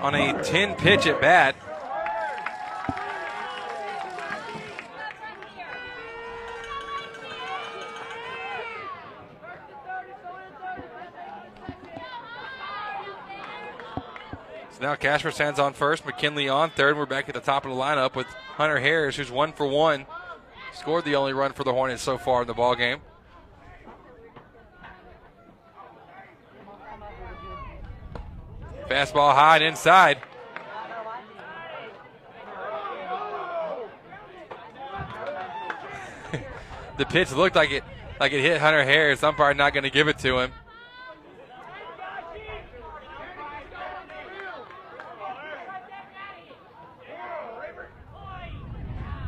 [0.02, 1.56] on a 10 pitch at bat.
[14.76, 16.98] So now Casper stands on first, McKinley on third.
[16.98, 20.06] We're back at the top of the lineup with Hunter Harris, who's one for one.
[20.74, 23.00] Scored the only run for the Hornets so far in the ball game.
[28.90, 30.18] Fastball high and inside.
[36.98, 37.86] the pitch looked like it
[38.20, 39.24] like it hit Hunter Harris.
[39.24, 40.52] Umpire not going to give it to him.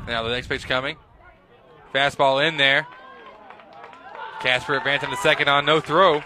[0.07, 0.95] Now the next pitch coming.
[1.93, 2.87] Fastball in there.
[4.39, 6.21] Casper advancing to second on no throw.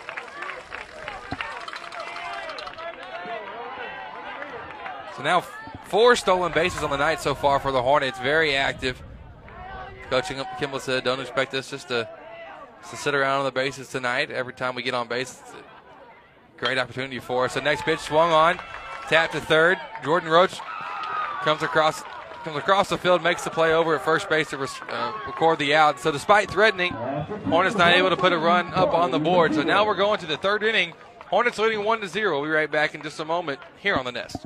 [5.15, 5.41] So now
[5.85, 8.19] four stolen bases on the night so far for the Hornets.
[8.19, 9.01] Very active.
[10.09, 12.07] Coaching Kimball said, don't expect us just to
[12.89, 14.31] to sit around on the bases tonight.
[14.31, 15.39] Every time we get on base,
[16.57, 17.53] great opportunity for us.
[17.53, 18.59] So next pitch swung on,
[19.07, 19.77] tap to third.
[20.03, 20.59] Jordan Roach
[21.43, 22.03] comes across
[22.43, 25.75] comes across the field, makes the play over at first base to uh, record the
[25.75, 25.99] out.
[25.99, 29.53] So despite threatening, Hornets not able to put a run up on the board.
[29.53, 30.93] So now we're going to the third inning.
[31.27, 32.39] Hornets leading one to zero.
[32.39, 34.37] We'll be right back in just a moment here on the Nest.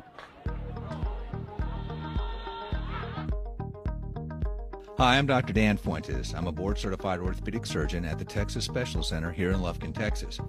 [4.97, 5.51] Hi, I'm Dr.
[5.51, 6.33] Dan Fuentes.
[6.33, 10.39] I'm a board certified orthopedic surgeon at the Texas Specialist Center here in Lufkin, Texas.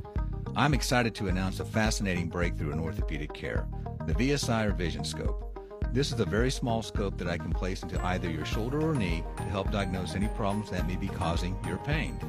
[0.55, 3.66] I'm excited to announce a fascinating breakthrough in orthopedic care
[4.07, 5.55] the VSI Revision Scope.
[5.97, 8.94] This is a very small scope that I can place into either your shoulder or
[8.94, 12.20] knee to help diagnose any problems that may be causing your pain.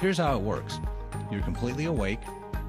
[0.00, 0.78] Here's how it works
[1.28, 2.20] you're completely awake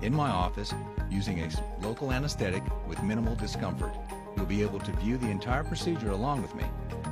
[0.02, 0.74] in my office
[1.08, 1.52] using a
[1.84, 3.94] local anesthetic with minimal discomfort.
[4.36, 6.64] You'll be able to view the entire procedure along with me.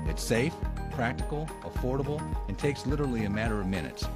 [0.07, 0.55] It's safe,
[0.89, 4.07] practical, affordable, and takes literally a matter of minutes.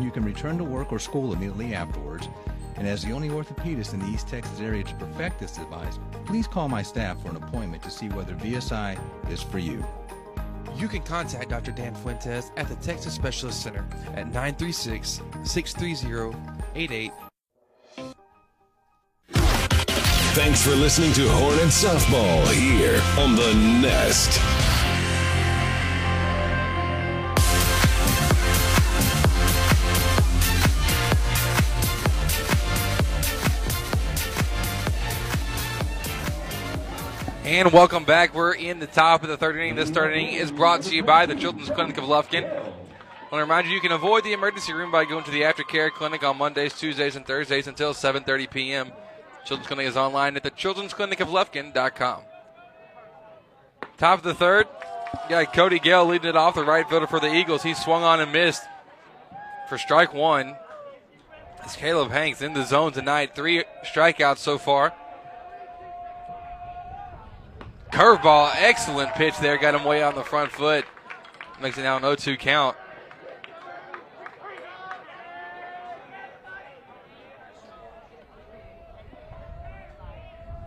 [0.00, 2.28] You can return to work or school immediately afterwards.
[2.74, 6.00] And as the only orthopedist in the East Texas area to perfect this device,
[6.32, 8.98] please call my staff for an appointment to see whether VSI
[9.30, 9.84] is for you.
[10.78, 11.72] You can contact Dr.
[11.72, 16.34] Dan Fuentes at the Texas Specialist Center at 936 630
[16.74, 17.12] 88.
[20.32, 23.52] Thanks for listening to Hornet Softball here on the
[23.82, 24.40] Nest.
[37.52, 38.34] And welcome back.
[38.34, 39.74] We're in the top of the third inning.
[39.74, 42.44] This third inning is brought to you by the Children's Clinic of Lufkin.
[42.44, 42.72] I want
[43.30, 46.24] to remind you, you can avoid the emergency room by going to the aftercare clinic
[46.24, 48.92] on Mondays, Tuesdays, and Thursdays until 7.30 p.m.
[49.44, 51.28] Children's Clinic is online at the Children's Clinic of.
[51.28, 52.24] Top
[54.00, 54.66] of the third,
[55.28, 57.62] got Cody Gale leading it off, the right fielder for the Eagles.
[57.62, 58.62] He swung on and missed
[59.68, 60.56] for strike one.
[61.64, 63.36] It's Caleb Hanks in the zone tonight.
[63.36, 64.94] Three strikeouts so far.
[67.92, 69.58] Curveball, excellent pitch there.
[69.58, 70.84] Got him way on the front foot.
[71.60, 72.76] Makes it now an 0 2 count.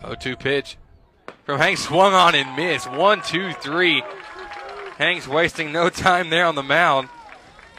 [0.04, 0.78] Oh, two pitch
[1.46, 2.92] from Hanks swung on and missed.
[2.92, 4.04] One, two, three.
[4.98, 7.10] Hanks wasting no time there on the mound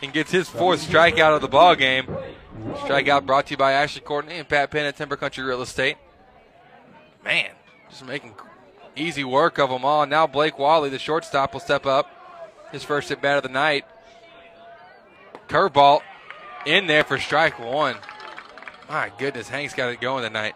[0.02, 2.06] and gets his fourth strikeout of the ball game.
[2.74, 5.96] Strikeout brought to you by Ashley Courtney and Pat Penn at Timber Country Real Estate.
[7.24, 7.50] Man,
[7.88, 8.34] just making
[8.96, 10.06] easy work of them all.
[10.06, 12.10] Now Blake Wally, the shortstop, will step up.
[12.72, 13.84] His first at bat of the night.
[15.48, 16.00] Curveball
[16.66, 17.96] in there for strike one.
[18.88, 20.54] My goodness, Hank's got it going tonight.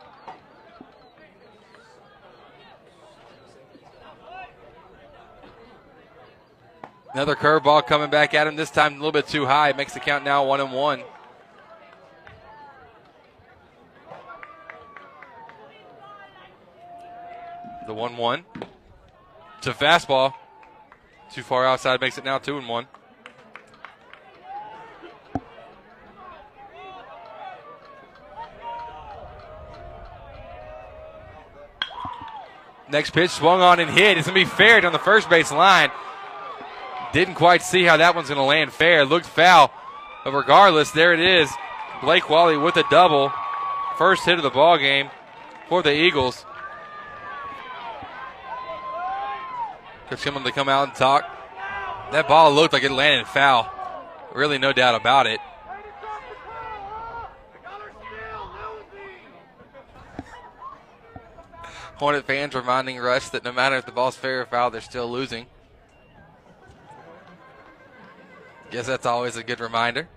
[7.13, 8.55] Another curveball coming back at him.
[8.55, 9.73] This time a little bit too high.
[9.73, 11.03] Makes the count now one and one.
[17.91, 18.45] The 1 1.
[19.59, 20.35] It's a fastball.
[21.33, 22.87] Too far outside makes it now 2 and 1.
[32.91, 34.17] Next pitch swung on and hit.
[34.17, 35.91] It's going to be fair on the first base line.
[37.13, 39.05] Didn't quite see how that one's going to land fair.
[39.05, 39.73] Looked foul.
[40.23, 41.51] But regardless, there it is.
[42.03, 43.33] Blake Wally with a double.
[43.99, 45.11] First hit of the ball game
[45.69, 46.47] for the Eagles.
[50.11, 51.23] Coach Kimball to come out and talk.
[52.11, 53.73] That ball looked like it landed foul.
[54.35, 55.39] Really, no doubt about it.
[61.95, 65.09] Hornet fans reminding Rusk that no matter if the ball's fair or foul, they're still
[65.09, 65.47] losing.
[68.73, 70.09] Guess that's always a good reminder.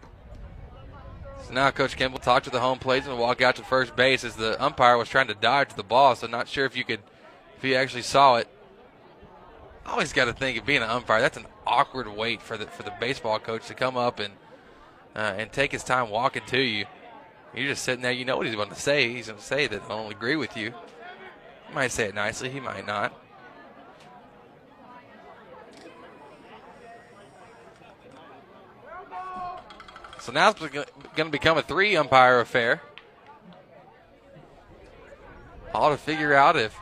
[1.45, 4.23] So now Coach Kimball talked to the home plate and walk out to first base
[4.23, 6.15] as the umpire was trying to dodge the ball.
[6.15, 7.01] So not sure if you could,
[7.57, 8.47] if you actually saw it.
[9.85, 11.21] Always got to think of being an umpire.
[11.21, 14.33] That's an awkward wait for the for the baseball coach to come up and
[15.15, 16.85] uh, and take his time walking to you.
[17.53, 18.11] You're just sitting there.
[18.11, 19.13] You know what he's going to say.
[19.13, 20.73] He's going to say that I don't agree with you.
[21.67, 22.49] He might say it nicely.
[22.49, 23.13] He might not.
[30.19, 30.85] So now it's going
[31.17, 32.81] to become a three umpire affair.
[35.73, 36.73] All to figure out if,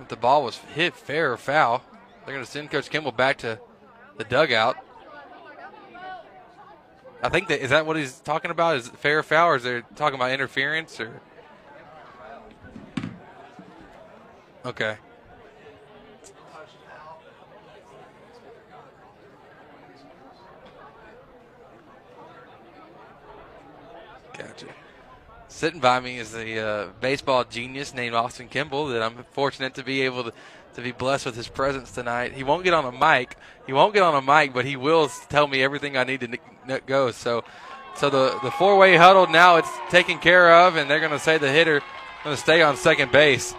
[0.00, 1.82] if the ball was hit fair or foul.
[2.24, 3.58] They're going to send Coach Kimball back to
[4.16, 4.76] the dugout.
[7.22, 8.76] I think that is that what he's talking about?
[8.76, 11.00] Is fair or foul, or is they talking about interference?
[11.00, 11.20] Or
[14.64, 14.96] okay.
[24.36, 24.66] Gotcha.
[25.58, 29.82] Sitting by me is the uh, baseball genius named Austin Kimball that I'm fortunate to
[29.82, 30.32] be able to,
[30.74, 32.32] to be blessed with his presence tonight.
[32.32, 33.36] He won't get on a mic.
[33.66, 36.38] He won't get on a mic, but he will tell me everything I need to
[36.68, 37.10] n- go.
[37.10, 37.42] So,
[37.96, 41.18] so the the four way huddle now it's taken care of, and they're going to
[41.18, 41.82] say the hitter
[42.22, 43.52] going to stay on second base.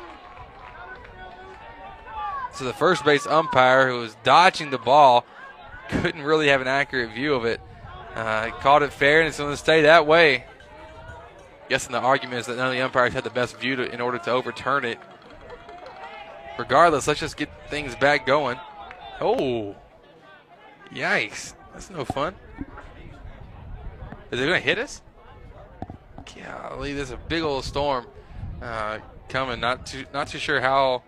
[2.53, 5.25] So the first base umpire, who was dodging the ball,
[5.89, 7.59] couldn't really have an accurate view of it.
[8.15, 10.45] Uh, called it fair, and it's going to stay that way.
[11.69, 14.01] Guessing the argument is that none of the umpires had the best view to, in
[14.01, 14.97] order to overturn it.
[16.57, 18.59] Regardless, let's just get things back going.
[19.21, 19.75] Oh,
[20.91, 21.53] yikes!
[21.71, 22.35] That's no fun.
[24.31, 25.01] Is it to hit us?
[26.35, 28.07] Golly, there's a big old storm
[28.61, 29.59] uh, coming.
[29.59, 31.03] Not too not too sure how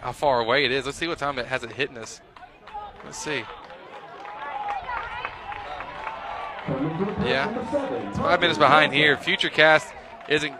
[0.00, 0.86] how far away it is.
[0.86, 2.20] Let's see what time it has it hitting us.
[3.04, 3.44] Let's see.
[6.66, 9.16] Yeah, five minutes behind here.
[9.16, 9.92] Futurecast
[10.28, 10.54] isn't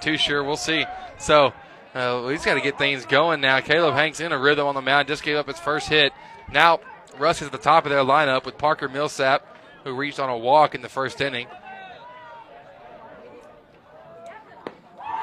[0.00, 0.44] too sure.
[0.44, 0.84] We'll see.
[1.18, 1.52] So
[1.94, 3.60] uh, he's got to get things going now.
[3.60, 5.08] Caleb Hanks in a rhythm on the mound.
[5.08, 6.12] Just gave up his first hit.
[6.52, 6.80] Now
[7.18, 9.44] Rusk is at the top of their lineup with Parker Millsap,
[9.84, 11.48] who reached on a walk in the first inning.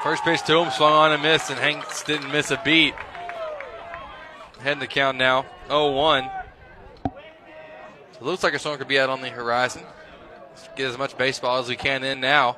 [0.02, 2.94] First pitch to him, swung on and missed, and Hanks didn't miss a beat.
[4.60, 6.30] Heading the count now, 0-1.
[7.04, 9.82] So looks like a storm could be out on the horizon.
[10.56, 12.56] Let's get as much baseball as we can in now.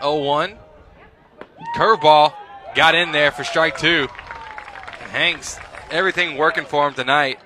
[0.00, 0.56] 0-1.
[1.76, 2.32] Curveball
[2.74, 4.08] got in there for strike two.
[5.10, 5.58] Hanks,
[5.90, 7.38] everything working for him tonight.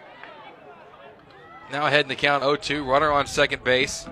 [1.72, 2.86] Now heading the count 0-2.
[2.86, 4.06] Runner on second base.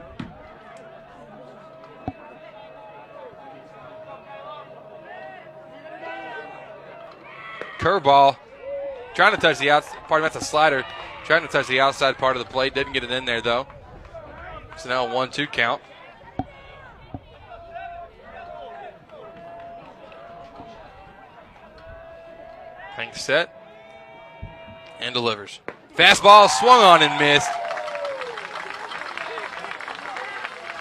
[7.79, 8.37] Curveball.
[9.15, 9.97] Trying to touch the outside.
[10.09, 10.85] Pardon, that's a slider.
[11.25, 12.75] Trying to touch the outside part of the plate.
[12.75, 13.69] Didn't get it in there, though.
[14.77, 15.81] So now a 1 2 count.
[22.95, 23.51] Hank set.
[25.01, 25.61] And delivers.
[25.97, 27.51] Fastball swung on and missed.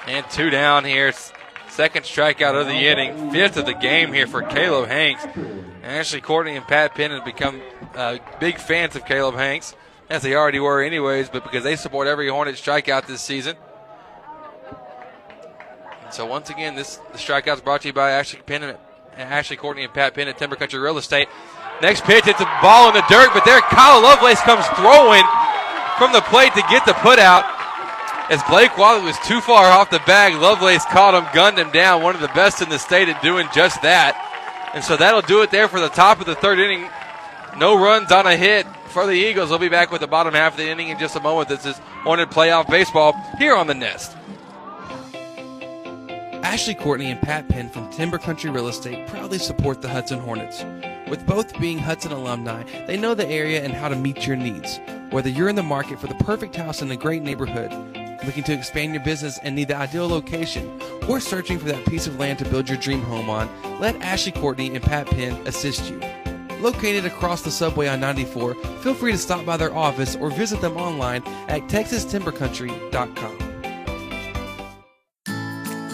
[0.08, 1.12] And two down here.
[1.70, 3.32] Second strikeout of the inning.
[3.32, 5.26] Fifth of the game here for Caleb Hanks.
[5.84, 7.62] Ashley, Courtney and Pat Penn have become
[7.96, 9.76] uh, big fans of Caleb Hanks,
[10.10, 13.56] as they already were, anyways, but because they support every Hornet strikeout this season.
[16.14, 18.78] So, once again, this the strikeout is brought to you by Ashley Penn and
[19.18, 21.28] Ashley Courtney and Pat Penn at Timber Country Real Estate.
[21.82, 25.24] Next pitch, it's a ball in the dirt, but there Kyle Lovelace comes throwing
[25.98, 27.44] from the plate to get the put out.
[28.30, 32.04] As Blake Wally was too far off the bag, Lovelace caught him, gunned him down.
[32.04, 34.14] One of the best in the state at doing just that.
[34.76, 36.88] And so that'll do it there for the top of the third inning.
[37.58, 39.50] No runs on a hit for the Eagles.
[39.50, 41.50] We'll be back with the bottom half of the inning in just a moment.
[41.50, 44.16] This is Hornet Playoff Baseball here on the Nest.
[46.44, 50.64] Ashley Courtney and Pat Penn from Timber Country Real Estate proudly support the Hudson Hornets.
[51.10, 54.78] With both being Hudson alumni, they know the area and how to meet your needs.
[55.10, 57.72] Whether you're in the market for the perfect house in a great neighborhood,
[58.26, 62.08] looking to expand your business and need the ideal location, or searching for that piece
[62.08, 65.90] of land to build your dream home on, let Ashley Courtney and Pat Penn assist
[65.90, 66.00] you.
[66.60, 70.60] Located across the subway on 94, feel free to stop by their office or visit
[70.60, 73.53] them online at texastimbercountry.com.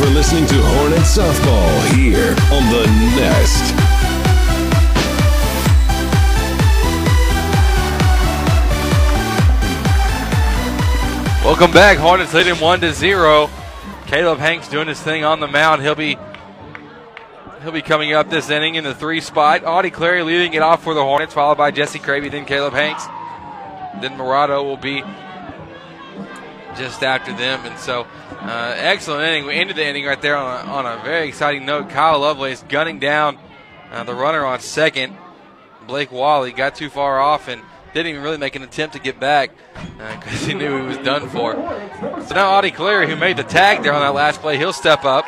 [0.00, 2.86] for listening to Hornet Softball here on the
[3.16, 3.74] Nest.
[11.44, 11.98] Welcome back.
[11.98, 13.50] Hornets leading one to zero.
[14.06, 15.82] Caleb Hanks doing his thing on the mound.
[15.82, 16.16] He'll be
[17.62, 19.66] he'll be coming up this inning in the three spot.
[19.66, 23.04] Audie Clary leading it off for the Hornets, followed by Jesse Cravey, then Caleb Hanks.
[24.00, 25.02] Then Morado will be
[26.80, 27.60] just after them.
[27.64, 29.46] And so, uh, excellent inning.
[29.46, 31.90] We ended the inning right there on a, on a very exciting note.
[31.90, 33.38] Kyle Lovelace gunning down
[33.92, 35.16] uh, the runner on second.
[35.86, 37.60] Blake Wally got too far off and
[37.92, 39.50] didn't even really make an attempt to get back
[39.96, 41.54] because uh, he knew he was done for.
[42.26, 45.04] So now Audie Clary, who made the tag there on that last play, he'll step
[45.04, 45.26] up.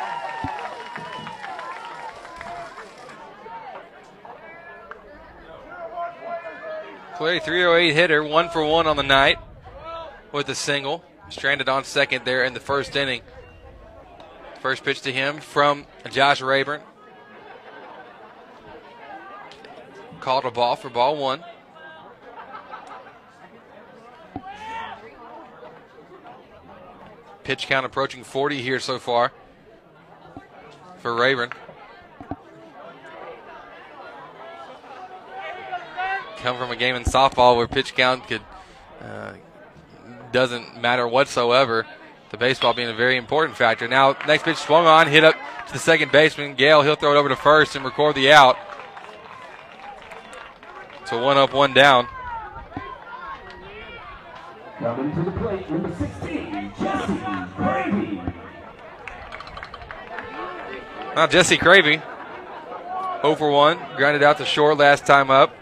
[7.17, 9.37] Clary, 308 hitter, one for one on the night
[10.31, 11.03] with a single.
[11.29, 13.21] Stranded on second there in the first inning.
[14.61, 16.81] First pitch to him from Josh Rayburn.
[20.19, 21.43] Called a ball for ball one.
[27.43, 29.33] Pitch count approaching 40 here so far
[30.99, 31.51] for Rayburn.
[36.37, 38.41] Come from a game in softball where pitch count could
[39.01, 39.33] uh,
[40.33, 41.85] doesn't matter whatsoever.
[42.31, 43.87] The baseball being a very important factor.
[43.87, 45.35] Now, next pitch swung on, hit up
[45.67, 46.55] to the second baseman.
[46.55, 48.57] Gale, he'll throw it over to first and record the out.
[51.05, 52.07] So one up, one down.
[54.79, 57.13] Coming to the plate, number 16, Jesse
[57.55, 58.33] Cravey.
[61.15, 62.01] Now Jesse Cravey,
[63.21, 65.55] 0 for 1, grounded out to short last time up.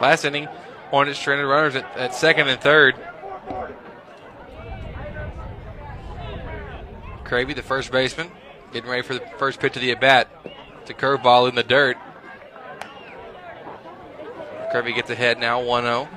[0.00, 0.48] Last inning,
[0.90, 2.96] Hornets stranded runners at, at second and third.
[7.24, 8.30] Cravey, the first baseman,
[8.72, 10.28] getting ready for the first pitch of the at bat.
[10.80, 11.96] It's a curveball in the dirt.
[14.72, 16.08] Cravey gets ahead now, 1 0.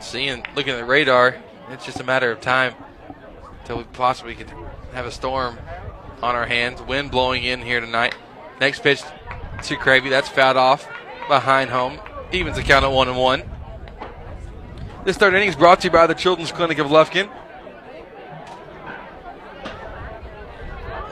[0.00, 1.36] Seeing, looking at the radar,
[1.70, 2.74] it's just a matter of time
[3.60, 4.52] until we possibly could
[4.92, 5.58] have a storm
[6.22, 6.82] on our hands.
[6.82, 8.14] Wind blowing in here tonight.
[8.60, 10.10] Next pitch to Cravey.
[10.10, 10.88] That's fouled off
[11.28, 12.00] behind home.
[12.32, 13.42] Evens the count at 1 and 1.
[15.04, 17.30] This third inning is brought to you by the Children's Clinic of Lufkin.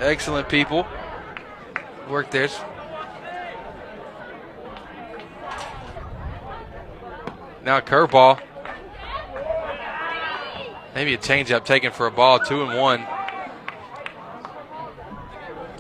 [0.01, 0.87] Excellent people.
[2.09, 2.49] Work there.
[7.63, 8.41] Now curveball.
[10.95, 13.07] Maybe a changeup taken for a ball, two and one.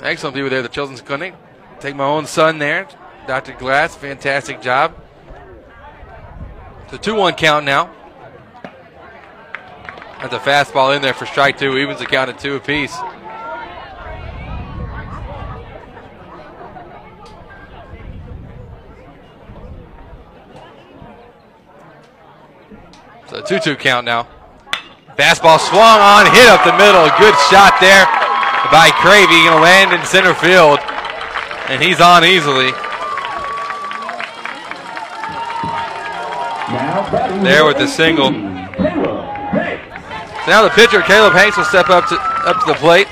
[0.03, 1.35] Excellent people there, the Children's Clinic.
[1.81, 2.89] Take my own son there,
[3.27, 3.53] Dr.
[3.53, 3.95] Glass.
[3.97, 5.04] Fantastic job.
[6.95, 7.93] It's a 2 1 count now.
[10.21, 12.95] That's a fastball in there for strike two, evens the count at two apiece.
[23.27, 24.29] So 2 2 count now.
[25.19, 27.11] Fastball swung on, hit up the middle.
[27.19, 28.07] Good shot there
[28.71, 29.51] by Cravey.
[29.51, 30.79] Going to land in center field.
[31.69, 32.71] And he's on easily.
[37.43, 38.29] There with the single.
[38.29, 38.35] So
[40.51, 43.07] now the pitcher, Caleb Hanks, will step up to up to the plate.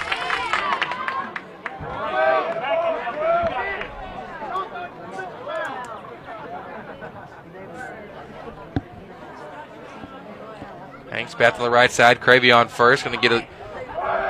[11.11, 12.20] Hanks back to the right side.
[12.20, 13.05] Cravey on first.
[13.05, 13.46] Going to get a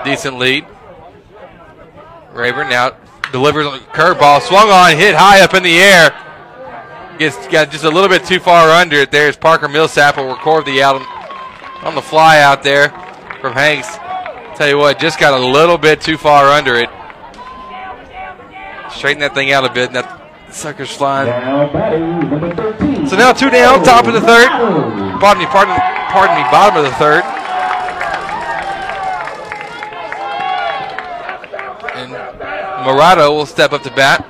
[0.04, 0.66] decent lead.
[2.32, 2.96] Rayburn now
[3.30, 4.42] delivers a curveball.
[4.42, 6.12] Swung on, hit high up in the air.
[7.22, 9.12] Gets got just a little bit too far under it.
[9.12, 11.00] There's Parker Millsap will record the out
[11.84, 12.88] on the fly out there
[13.40, 13.86] from Hanks.
[14.58, 16.88] Tell you what, just got a little bit too far under it.
[18.90, 21.28] Straighten that thing out a bit, and that sucker's flying.
[23.06, 24.48] So now two down, top of the third.
[25.20, 25.76] Pardon me, pardon,
[26.10, 27.22] pardon me, bottom of the third.
[31.94, 32.10] And
[32.84, 34.26] Morado will step up to bat.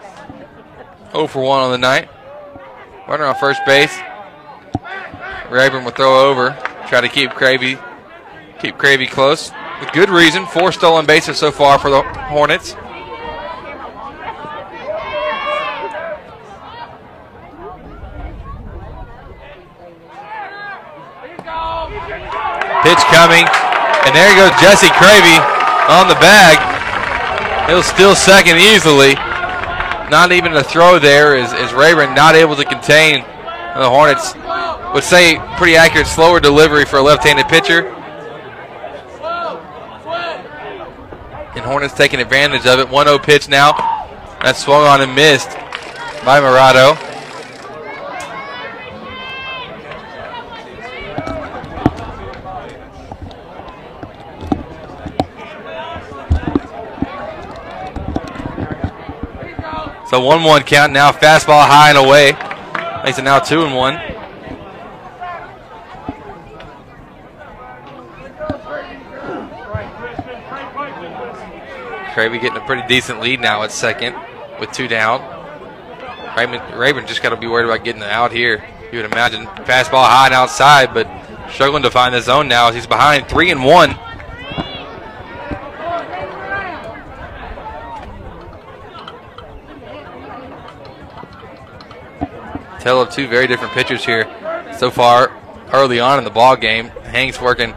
[1.13, 2.11] 0 for 1 on the night.
[3.13, 3.95] Runner on first base.
[5.51, 6.57] Rayburn will throw over.
[6.89, 7.79] Try to keep Cravey,
[8.59, 9.53] keep Cravey close.
[9.81, 10.47] With good reason.
[10.47, 12.73] Four stolen bases so far for the Hornets.
[22.81, 23.45] Pitch coming.
[24.09, 25.37] And there goes Jesse Cravey
[25.91, 26.57] on the bag.
[27.69, 29.17] He'll steal second easily.
[30.13, 34.35] Not even a throw there is, is Rayburn not able to contain the Hornets.
[34.93, 37.89] Would say pretty accurate, slower delivery for a left-handed pitcher.
[41.57, 42.89] And Hornets taking advantage of it.
[42.89, 43.73] 1-0 pitch now.
[44.43, 45.49] That swung on and missed
[46.27, 47.12] by Morado.
[60.13, 61.11] So 1 1 count now.
[61.11, 62.33] Fastball high and away.
[63.03, 63.95] Makes it now 2 and 1.
[72.13, 74.15] Cravey getting a pretty decent lead now at second
[74.61, 75.23] with two down.
[76.37, 78.63] Raymond, Rayburn just got to be worried about getting out here.
[78.93, 81.09] You would imagine fastball high and outside, but
[81.51, 83.97] struggling to find the zone now as he's behind three and one.
[92.83, 94.27] Tell of two very different pitchers here.
[94.75, 95.31] so far
[95.71, 96.91] early on in the ball game.
[97.15, 97.73] Hanks working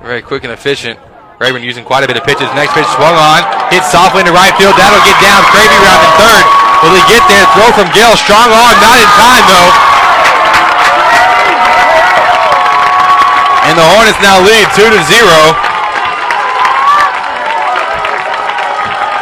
[0.00, 0.98] very quick and efficient.
[1.38, 2.48] Rayburn using quite a bit of pitches.
[2.56, 4.72] Next pitch swung on, hit softly into right field.
[4.80, 5.44] That'll get down.
[5.52, 6.44] Cravey round in third.
[6.80, 7.44] Will he get there?
[7.54, 8.16] Throw from Gale.
[8.16, 9.70] Strong arm, not in time though.
[13.68, 15.38] And the Hornets now lead two to zero.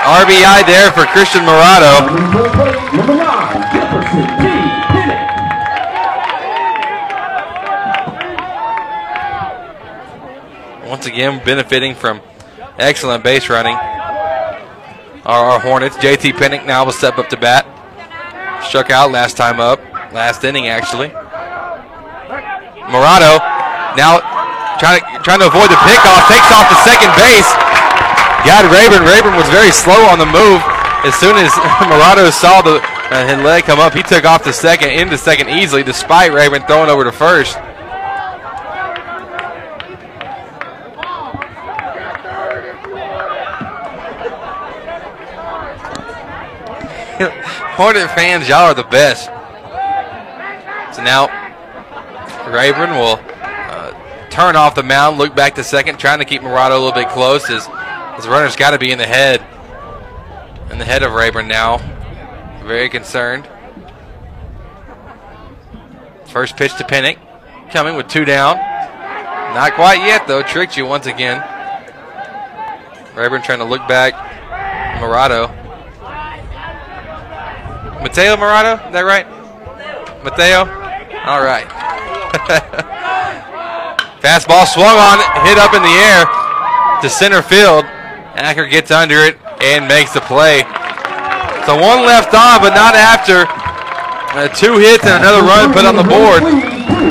[0.07, 2.07] RBI there for Christian Morado.
[2.95, 4.47] Number nine, Jefferson D.
[4.95, 5.27] Bennett.
[11.07, 12.21] Once again, benefiting from
[12.83, 13.79] excellent base running.
[15.23, 17.63] Our, our Hornets, JT Pennick now will step up to bat.
[18.67, 19.79] Struck out last time up,
[20.11, 21.15] last inning actually.
[22.91, 23.39] Morado
[23.95, 24.19] now
[24.83, 27.47] trying to, trying to avoid the pickoff, takes off to second base.
[28.43, 29.07] Got Rayburn.
[29.07, 30.59] Rayburn was very slow on the move.
[31.07, 31.53] As soon as
[31.87, 35.51] Morado saw the uh, his leg come up, he took off to second, into second
[35.51, 37.57] easily, despite Rayburn throwing over to first.
[47.77, 49.27] Hornet fans, y'all are the best.
[50.97, 51.27] So now
[52.51, 56.70] Rayburn will uh, turn off the mound, look back to second, trying to keep Morado
[56.70, 57.47] a little bit close.
[57.47, 57.66] His,
[58.16, 59.45] his runner's got to be in the head.
[60.70, 61.77] In the head of Rayburn now.
[62.64, 63.47] Very concerned.
[66.24, 67.18] First pitch to Pennick.
[67.70, 68.57] Coming with two down.
[68.57, 70.43] Not quite yet, though.
[70.43, 71.45] Tricked you once again.
[73.14, 74.14] Rayburn trying to look back.
[75.01, 75.66] Morado.
[78.03, 79.26] Mateo Morado, is that right?
[80.22, 80.66] Mateo?
[81.26, 81.66] All right.
[84.22, 86.26] Fastball swung on, hit up in the air
[87.03, 87.84] to center field.
[88.36, 90.61] Acker gets under it and makes the play.
[91.64, 93.47] So one left on, but not after.
[94.36, 96.42] Uh, two hits and another run put on the board.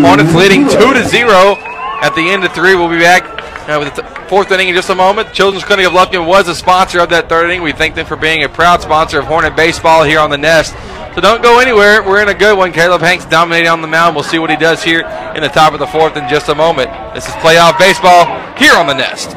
[0.01, 1.57] Hornets leading two to zero
[2.01, 2.75] at the end of three.
[2.75, 3.23] We'll be back
[3.68, 5.34] uh, with the fourth inning in just a moment.
[5.34, 7.61] Children's Clinic of Lufkin was a sponsor of that third inning.
[7.61, 10.74] We thank them for being a proud sponsor of Hornet baseball here on the Nest.
[11.16, 12.03] So don't go anywhere.
[12.03, 12.74] We're in a good one.
[12.74, 14.16] Caleb Hanks dominating on the mound.
[14.16, 15.01] We'll see what he does here
[15.36, 16.91] in the top of the fourth in just a moment.
[17.13, 18.26] This is playoff baseball
[18.57, 19.36] here on the Nest.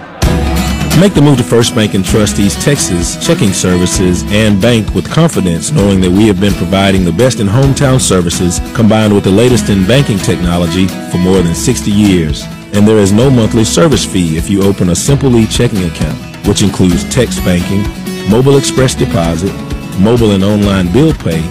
[1.01, 5.09] Make the move to First Bank and Trust East Texas checking services and bank with
[5.09, 9.31] confidence knowing that we have been providing the best in hometown services combined with the
[9.31, 12.43] latest in banking technology for more than 60 years.
[12.73, 16.19] And there is no monthly service fee if you open a Simple E checking account,
[16.47, 17.83] which includes text banking,
[18.31, 19.53] mobile express deposit,
[19.99, 21.43] mobile and online bill pay,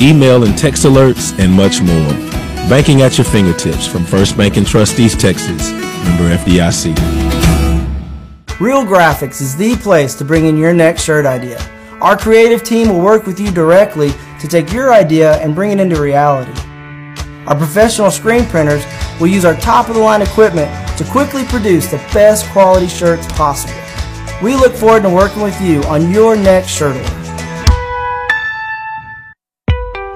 [0.00, 2.12] email and text alerts, and much more.
[2.68, 5.70] Banking at your fingertips from First Bank and Trust East Texas.
[6.04, 6.94] Member FDIC.
[8.58, 11.58] Real Graphics is the place to bring in your next shirt idea.
[12.00, 15.80] Our creative team will work with you directly to take your idea and bring it
[15.80, 16.52] into reality.
[17.46, 18.84] Our professional screen printers
[19.20, 23.26] will use our top of the line equipment to quickly produce the best quality shirts
[23.32, 23.74] possible.
[24.42, 27.25] We look forward to working with you on your next shirt order.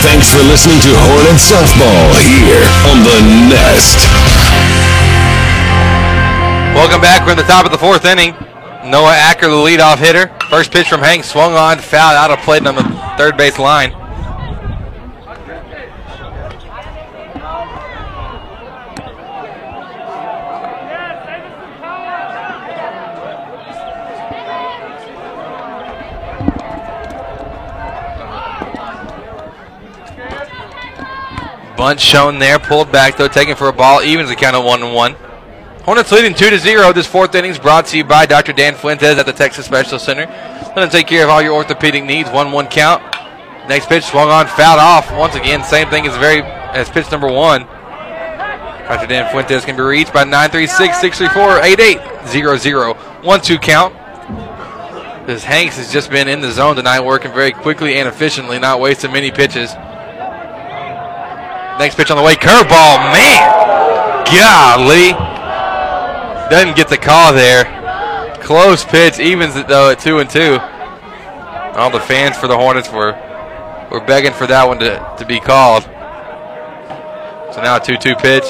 [0.00, 3.20] Thanks for listening to Hornet Softball here on the
[3.52, 4.08] Nest.
[6.74, 7.26] Welcome back.
[7.26, 8.32] We're in the top of the fourth inning.
[8.88, 10.34] Noah Acker, the leadoff hitter.
[10.48, 13.99] First pitch from Hank swung on, foul out of play on the third base line.
[31.80, 34.82] Bunt shown there, pulled back though, taken for a ball, evens the count of one
[34.82, 35.14] and one.
[35.84, 36.92] Hornets leading two to zero.
[36.92, 38.52] This fourth inning is brought to you by Dr.
[38.52, 40.26] Dan Fuentes at the Texas Specialist Center.
[40.26, 42.28] Let them take care of all your orthopedic needs.
[42.28, 43.02] One one count.
[43.66, 45.10] Next pitch swung on, fouled off.
[45.16, 47.62] Once again, same thing as very as pitch number one.
[47.62, 49.06] Dr.
[49.06, 53.24] Dan Fuentes can be reached by 936-634-8800.
[53.24, 53.94] One two count.
[55.26, 58.80] This Hanks has just been in the zone tonight, working very quickly and efficiently, not
[58.80, 59.74] wasting many pitches.
[61.80, 63.40] Next pitch on the way, curveball, man.
[64.28, 65.16] Golly.
[66.52, 67.64] Doesn't get the call there.
[68.42, 70.58] Close pitch, evens it though at two and two.
[71.80, 73.16] All the fans for the Hornets were
[73.90, 75.84] were begging for that one to, to be called.
[77.56, 78.44] So now a 2 2 pitch.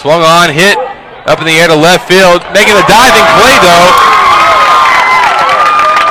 [0.00, 0.78] Swung on, hit
[1.28, 2.40] up in the air to left field.
[2.56, 3.92] Making the diving play, though,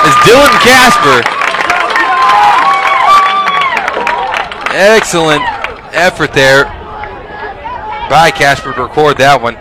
[0.06, 1.18] is Dylan Casper.
[4.70, 5.59] Excellent
[5.94, 6.66] effort there
[8.10, 9.56] by Casper to record that one.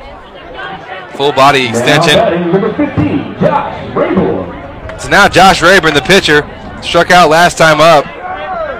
[1.16, 2.16] Full body extension.
[2.52, 5.00] Number 15, Josh Rayburn.
[5.00, 6.48] So now Josh Rayburn, the pitcher,
[6.82, 8.04] struck out last time up.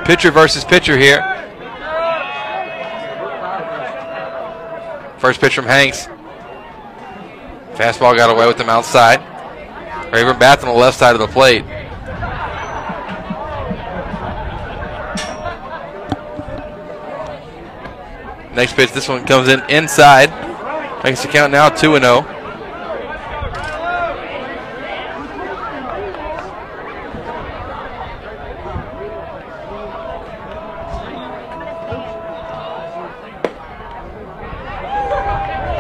[0.05, 1.21] Pitcher versus pitcher here.
[5.19, 6.07] First pitch from Hanks.
[7.75, 9.21] Fastball got away with him outside.
[10.13, 11.65] Rayburn bats on the left side of the plate.
[18.59, 20.31] Next pitch, this one comes in inside.
[21.05, 22.23] Makes the count now 2 0.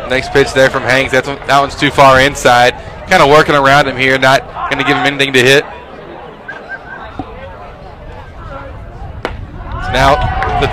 [0.08, 1.10] Next pitch there from Hanks.
[1.10, 2.74] That's that one's too far inside.
[3.10, 5.64] Kind of working around him here, not going to give him anything to hit.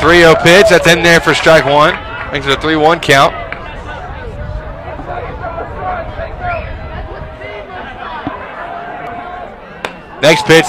[0.06, 0.70] 3 0 pitch.
[0.70, 1.96] That's in there for strike one.
[2.32, 3.34] Makes it a 3 1 count.
[10.22, 10.66] Next pitch.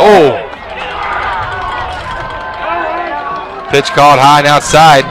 [0.00, 0.40] Oh.
[3.70, 5.04] Pitch called high and outside.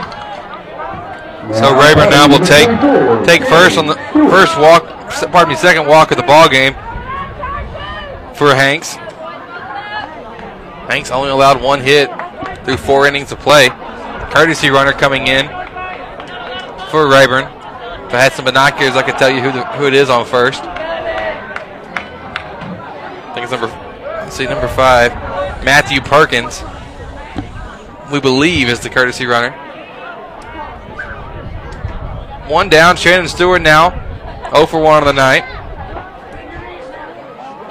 [1.54, 2.66] So Rayburn now will take
[3.24, 3.94] take first on the
[4.28, 4.82] first walk,
[5.30, 6.74] pardon me, second walk of the ball game
[8.34, 8.96] for Hanks.
[10.90, 12.10] Hanks only allowed one hit
[12.64, 13.68] through four innings of play.
[14.30, 15.46] Courtesy runner coming in
[16.90, 17.44] for Rayburn.
[18.06, 20.26] If I had some binoculars, I could tell you who the, who it is on
[20.26, 20.62] first.
[23.22, 25.12] I think it's number let's see number five,
[25.64, 26.62] Matthew Perkins.
[28.12, 29.52] We believe is the courtesy runner.
[32.48, 32.96] One down.
[32.96, 33.90] Shannon Stewart now
[34.52, 35.44] 0 for 1 on the night.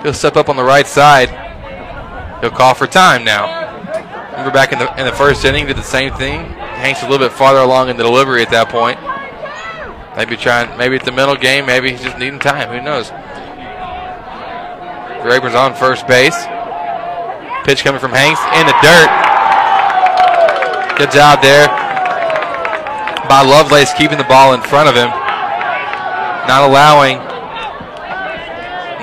[0.01, 1.29] He'll step up on the right side.
[2.39, 3.58] He'll call for time now.
[4.39, 6.39] Remember back in the in the first inning, did the same thing.
[6.79, 8.95] Hanks a little bit farther along in the delivery at that point.
[10.15, 12.71] Maybe trying, maybe it's the mental game, maybe he's just needing time.
[12.71, 13.11] Who knows?
[15.27, 16.39] Rayburn's on first base.
[17.67, 19.11] Pitch coming from Hanks in the dirt.
[20.95, 21.67] Good job there
[23.27, 25.09] by Lovelace keeping the ball in front of him,
[26.47, 27.17] not allowing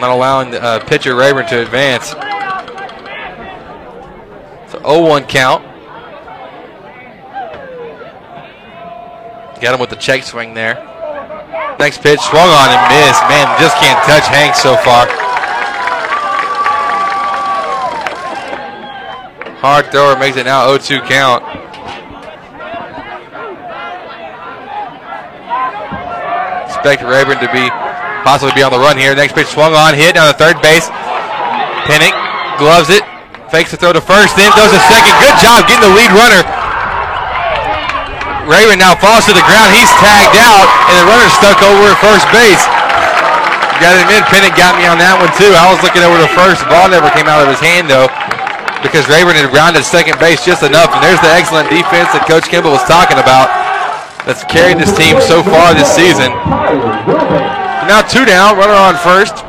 [0.01, 2.15] not allowing the uh, pitcher Rayburn to advance.
[4.87, 5.65] So 0-1 count.
[9.61, 10.77] Got him with the check swing there.
[11.81, 13.23] Next pitch swung on and missed.
[13.29, 15.09] Man, just can't touch Hank so far.
[19.59, 21.43] Hard thrower makes it now 0-2 count.
[26.69, 27.69] expect Rayburn to be
[28.23, 29.13] possibly be on the run here.
[29.17, 30.87] Next pitch swung on, hit down the third base.
[31.89, 32.15] Pinnock
[32.59, 33.03] gloves it,
[33.57, 35.17] fakes the throw to first, then throws a second.
[35.17, 36.45] Good job getting the lead runner.
[38.45, 39.73] Rayburn now falls to the ground.
[39.73, 42.61] He's tagged out, and the runner's stuck over at first base.
[43.81, 44.21] Got him in.
[44.29, 45.57] Pinnock got me on that one too.
[45.57, 46.69] I was looking over to first.
[46.69, 48.13] Ball never came out of his hand though,
[48.85, 50.93] because Rayburn had rounded second base just enough.
[50.93, 53.49] And there's the excellent defense that Coach Kimball was talking about
[54.29, 56.29] that's carried this team so far this season.
[57.89, 59.46] Now two down, runner on first.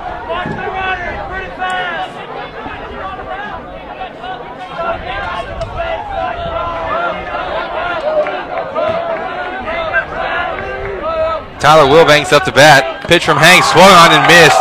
[11.68, 13.10] Tyler Wilbanks up to bat.
[13.10, 14.56] Pitch from Hank swung on and missed.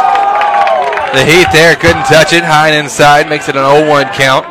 [1.15, 2.43] The heat there, couldn't touch it.
[2.43, 4.45] High and inside, makes it an 0-1 count.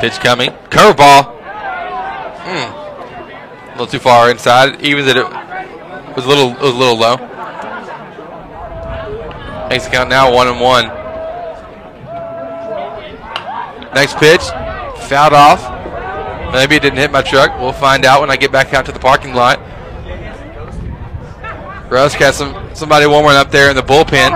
[0.00, 0.50] Pitch coming.
[0.70, 1.30] Curveball.
[2.42, 2.74] Hmm.
[2.74, 4.82] A little too far inside.
[4.82, 7.18] Even that it was a little it was a little low.
[9.68, 10.99] Makes the count now one and one.
[13.94, 14.42] Next pitch.
[15.08, 16.52] Fouled off.
[16.52, 17.58] Maybe it didn't hit my truck.
[17.58, 19.58] We'll find out when I get back out to the parking lot.
[21.90, 24.30] Rusk has some somebody warming up there in the bullpen.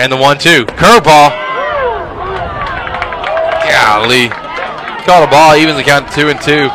[0.00, 0.64] And the one two.
[0.66, 1.30] Curveball.
[3.70, 4.28] Golly.
[4.28, 6.68] Caught a ball, evens the count two and two.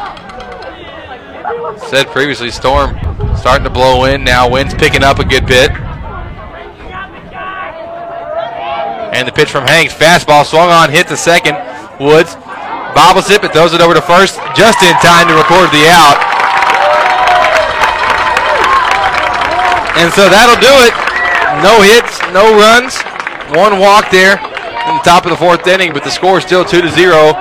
[1.88, 2.98] Said previously, Storm
[3.44, 4.48] Starting to blow in now.
[4.48, 5.70] Wind's picking up a good bit.
[9.12, 9.94] And the pitch from Hanks.
[9.94, 11.60] Fastball swung on, hit the second.
[12.00, 12.40] Woods
[12.96, 16.16] bobbles it, but throws it over to first just in time to record the out.
[20.00, 20.96] And so that'll do it.
[21.60, 22.96] No hits, no runs,
[23.52, 24.40] one walk there
[24.88, 27.34] in the top of the fourth inning, but the score is still 2 to 0.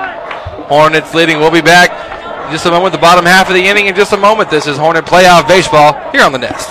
[0.67, 1.39] Hornets leading.
[1.39, 1.92] We'll be back
[2.53, 4.47] just a moment, the bottom half of the inning in just a moment.
[4.47, 6.69] This is Hornet Playoff Baseball here on the Nest.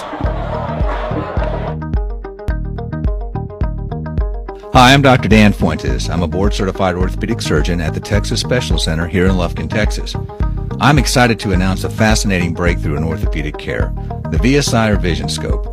[4.72, 5.28] Hi, I'm Dr.
[5.28, 6.08] Dan Fuentes.
[6.08, 10.14] I'm a board certified orthopedic surgeon at the Texas Special Center here in Lufkin, Texas.
[10.80, 13.92] I'm excited to announce a fascinating breakthrough in orthopedic care
[14.30, 15.66] the VSI or Vision Scope.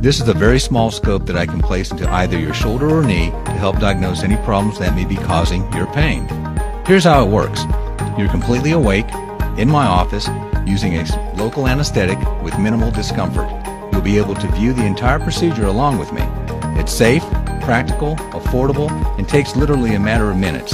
[0.00, 3.02] This is a very small scope that I can place into either your shoulder or
[3.02, 6.28] knee to help diagnose any problems that may be causing your pain.
[6.86, 7.64] Here's how it works
[8.16, 9.06] you're completely awake
[9.58, 10.28] in my office
[10.66, 13.48] using a local anesthetic with minimal discomfort.
[13.92, 16.22] You'll be able to view the entire procedure along with me.
[16.78, 17.22] It's safe,
[17.62, 20.72] practical, affordable, and takes literally a matter of minutes.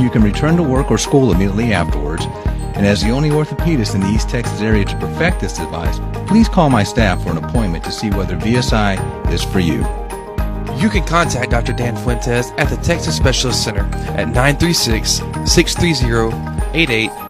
[0.00, 2.26] You can return to work or school immediately afterwards.
[2.74, 6.48] And as the only orthopedist in the East Texas area to perfect this device, please
[6.48, 9.84] call my staff for an appointment to see whether VSI is for you.
[10.80, 11.74] You can contact Dr.
[11.74, 13.84] Dan Fuentes at the Texas Specialist Center
[14.16, 16.32] at 936 630
[16.72, 17.29] 88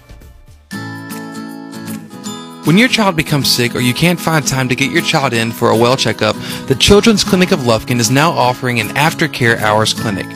[2.63, 5.51] When your child becomes sick or you can't find time to get your child in
[5.51, 6.35] for a well checkup,
[6.67, 10.27] the Children's Clinic of Lufkin is now offering an aftercare hours clinic.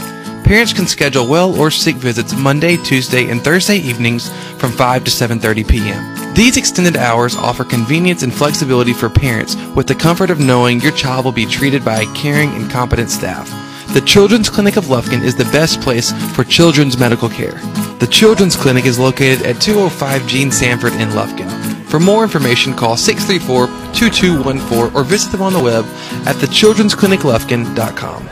[0.43, 5.11] Parents can schedule well or sick visits Monday, Tuesday, and Thursday evenings from 5 to
[5.11, 6.33] 7:30 p.m.
[6.33, 10.93] These extended hours offer convenience and flexibility for parents with the comfort of knowing your
[10.93, 13.47] child will be treated by a caring and competent staff.
[13.93, 17.59] The Children's Clinic of Lufkin is the best place for children's medical care.
[17.99, 21.64] The Children's Clinic is located at 205 Gene Sanford in Lufkin.
[21.95, 25.85] For more information, call 634-2214 or visit them on the web
[26.27, 28.29] at thechildren'scliniclufkin.com.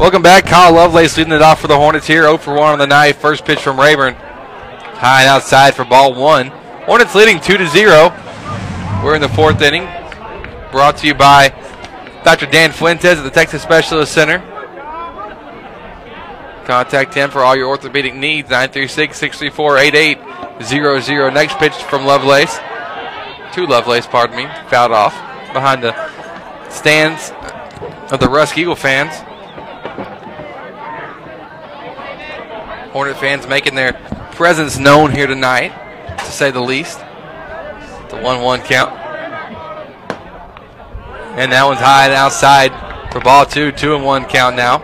[0.00, 0.46] Welcome back.
[0.46, 2.22] Kyle Lovelace leading it off for the Hornets here.
[2.22, 3.12] 0 for 1 on the night.
[3.12, 4.14] First pitch from Rayburn.
[4.14, 6.48] High and outside for ball one.
[6.48, 8.12] Hornets leading 2 to 0.
[9.04, 9.84] We're in the fourth inning.
[10.72, 11.50] Brought to you by
[12.24, 12.46] Dr.
[12.46, 14.40] Dan Fuentes at the Texas Specialist Center.
[16.64, 18.50] Contact him for all your orthopedic needs.
[18.50, 21.30] 936 634 8800.
[21.30, 22.58] Next pitch from Lovelace.
[23.52, 24.46] To Lovelace, pardon me.
[24.68, 25.12] Fouled off
[25.52, 25.92] behind the
[26.70, 27.30] stands
[28.10, 29.12] of the Rusk Eagle fans.
[32.92, 33.92] Hornet fans making their
[34.32, 35.72] presence known here tonight,
[36.18, 36.98] to say the least.
[38.08, 38.92] The 1 1 count.
[41.38, 42.72] And that one's high and outside
[43.12, 43.70] for ball two.
[43.70, 44.82] 2 and 1 count now.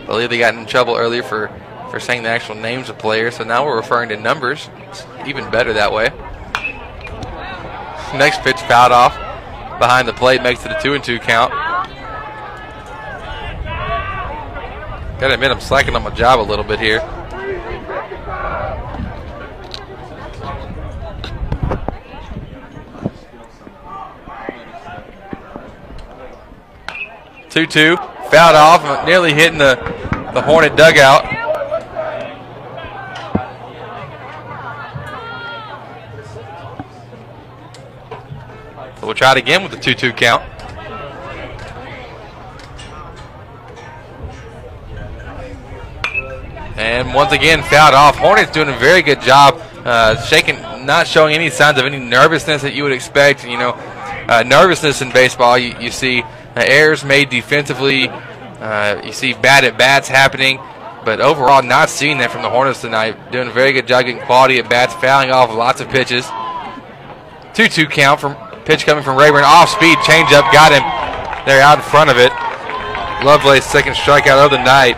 [0.00, 1.48] I believe they got in trouble earlier for,
[1.94, 4.68] for saying the actual names of players, so now we're referring to numbers.
[4.88, 6.08] It's even better that way.
[8.18, 9.14] Next pitch fouled off
[9.78, 11.52] behind the plate makes it a 2 and 2 count.
[15.20, 16.98] Gotta admit, I'm slacking on my job a little bit here.
[27.50, 27.96] Two-two,
[28.32, 29.76] fouled off, nearly hitting the
[30.34, 31.43] the Hornet dugout.
[39.04, 40.42] So we'll try it again with the 2-2 count.
[46.78, 48.16] And once again, fouled off.
[48.16, 52.62] Hornets doing a very good job, uh, shaking, not showing any signs of any nervousness
[52.62, 53.46] that you would expect.
[53.46, 53.72] You know,
[54.26, 58.08] uh, nervousness in baseball, you, you see uh, errors made defensively.
[58.08, 60.58] Uh, you see bad at bats happening,
[61.04, 63.30] but overall, not seeing that from the Hornets tonight.
[63.30, 66.26] Doing a very good job getting quality at bats, fouling off lots of pitches.
[67.52, 68.34] 2 2 count from
[68.64, 69.44] pitch coming from Rayburn.
[69.44, 70.82] Off speed, changeup, got him
[71.46, 72.32] there out in front of it.
[73.24, 74.96] Lovelace, second strikeout of the night.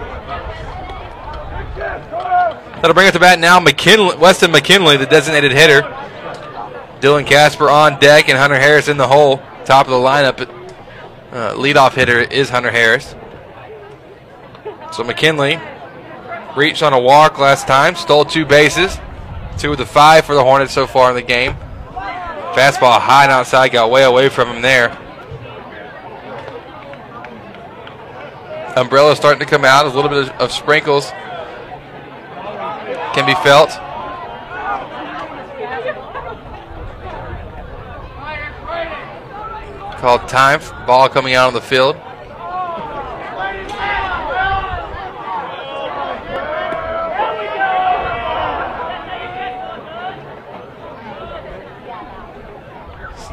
[2.77, 3.59] That'll bring us to bat now.
[3.59, 5.83] McKinley, Weston McKinley, the designated hitter.
[7.01, 9.39] Dylan Casper on deck and Hunter Harris in the hole.
[9.64, 10.41] Top of the lineup.
[11.33, 13.14] Uh, leadoff hitter is Hunter Harris.
[14.93, 15.59] So McKinley
[16.57, 18.99] reached on a walk last time, stole two bases.
[19.59, 21.57] Two of the five for the Hornets so far in the game.
[22.57, 24.89] Fastball high and outside, got way away from him there.
[28.75, 31.11] Umbrella starting to come out, a little bit of, of sprinkles
[33.13, 33.69] can be felt.
[40.01, 40.61] Called time.
[40.87, 41.97] Ball coming out on the field.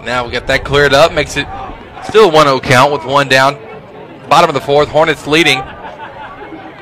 [0.05, 1.13] Now we got that cleared up.
[1.13, 1.47] Makes it
[2.05, 3.55] still 1 0 count with one down.
[4.29, 4.89] Bottom of the fourth.
[4.89, 5.61] Hornets leading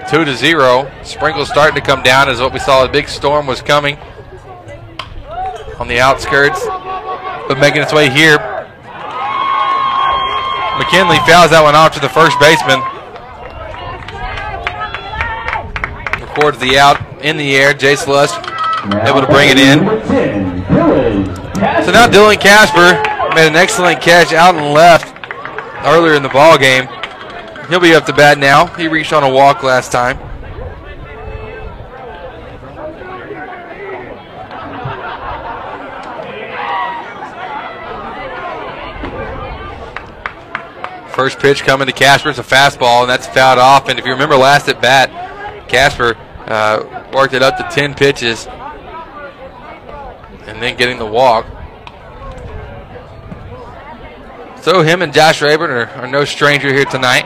[0.10, 0.92] 2 to 0.
[1.04, 2.84] Sprinkles starting to come down as what we saw.
[2.84, 3.98] A big storm was coming
[5.78, 8.38] on the outskirts, but making its way here.
[10.78, 12.82] McKinley fouls that one off to the first baseman.
[16.26, 17.74] Records the out in the air.
[17.74, 18.40] Jace Lusk
[19.06, 19.86] able to bring it in.
[21.86, 25.16] So now Dylan Casper made an excellent catch out and left
[25.86, 26.88] earlier in the ball game.
[27.70, 28.66] He'll be up to bat now.
[28.68, 30.18] He reached on a walk last time.
[41.14, 42.30] First pitch coming to Casper.
[42.30, 43.90] It's a fastball, and that's fouled off.
[43.90, 46.18] And if you remember last at bat, Casper
[46.48, 48.48] uh, worked it up to 10 pitches
[50.48, 51.46] and then getting the walk.
[54.62, 57.26] So him and Josh Rayburn are, are no stranger here tonight.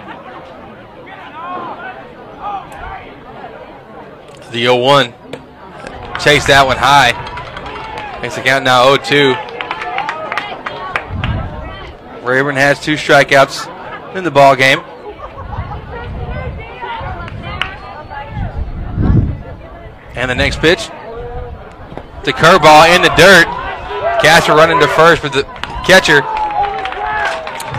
[4.51, 5.13] The 0-1
[6.23, 7.11] chase that one high.
[8.21, 9.35] Makes the count now 0-2.
[12.25, 14.79] Rayburn has two strikeouts in the ball game.
[20.15, 20.87] And the next pitch,
[22.23, 23.45] the curveball in the dirt.
[24.21, 25.43] Casper running to first, but the
[25.85, 26.21] catcher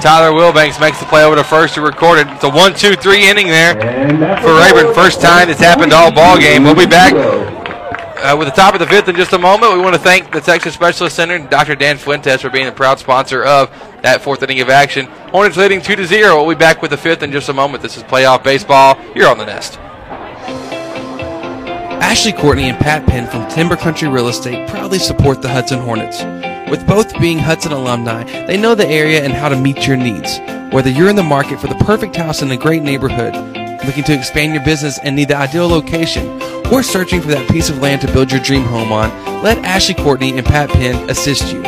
[0.00, 2.26] Tyler Wilbanks makes the play over to first to record it.
[2.28, 4.94] It's a one, two, three inning there for Rayburn.
[4.94, 6.64] First time it's happened all ball game.
[6.64, 9.72] We'll be back uh, with the top of the fifth in just a moment.
[9.72, 11.74] We want to thank the Texas Specialist Center and Dr.
[11.74, 13.70] Dan Fuentes for being the proud sponsor of
[14.02, 15.06] that fourth inning of action.
[15.06, 16.36] Hornets leading two to zero.
[16.36, 17.82] We'll be back with the fifth in just a moment.
[17.82, 18.98] This is playoff baseball.
[19.14, 19.78] You're on the nest.
[22.02, 26.22] Ashley Courtney and Pat Penn from Timber Country Real Estate proudly support the Hudson Hornets.
[26.70, 30.38] With both being Hudson alumni, they know the area and how to meet your needs.
[30.72, 33.34] Whether you're in the market for the perfect house in a great neighborhood,
[33.86, 36.42] looking to expand your business and need the ideal location,
[36.72, 39.10] or searching for that piece of land to build your dream home on,
[39.44, 41.62] let Ashley Courtney and Pat Penn assist you.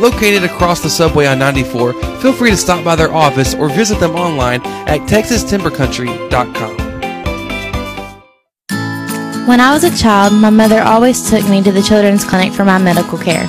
[0.00, 4.00] Located across the subway on 94, feel free to stop by their office or visit
[4.00, 6.76] them online at texastimbercountry.com.
[9.46, 12.64] When I was a child, my mother always took me to the children's clinic for
[12.64, 13.48] my medical care.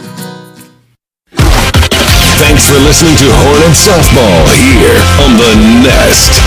[2.41, 5.53] Thanks for listening to Hornet Softball here on The
[5.85, 6.41] Nest.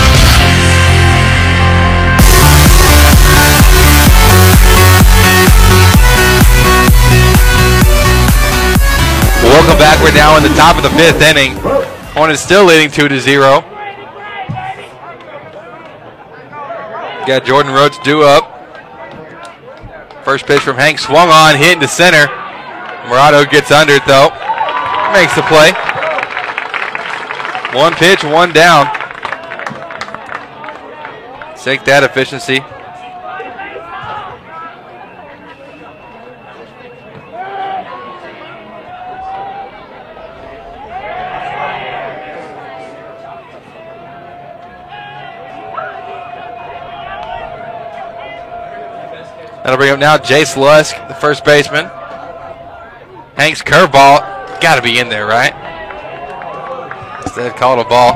[9.41, 10.03] Welcome back.
[10.03, 11.55] We're now in the top of the fifth inning.
[12.11, 13.61] Hornets still leading 2 to 0.
[17.25, 18.51] Got Jordan Rhodes due up.
[20.25, 22.27] First pitch from Hank swung on, hit into center.
[23.07, 24.44] Morado gets under it though.
[25.15, 25.71] Makes the play.
[27.73, 28.85] One pitch, one down.
[31.55, 32.59] Take that efficiency.
[49.63, 51.85] That'll bring up now Jace Lusk, the first baseman.
[53.37, 55.53] Hank's curveball, got to be in there, right?
[57.23, 58.13] Instead, called a ball.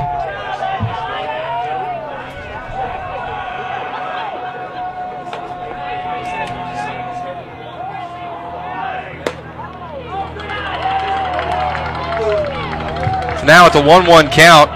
[13.44, 14.70] Now it's a 1 1 count.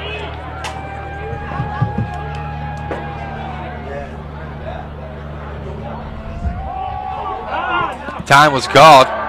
[8.27, 9.24] Time was called.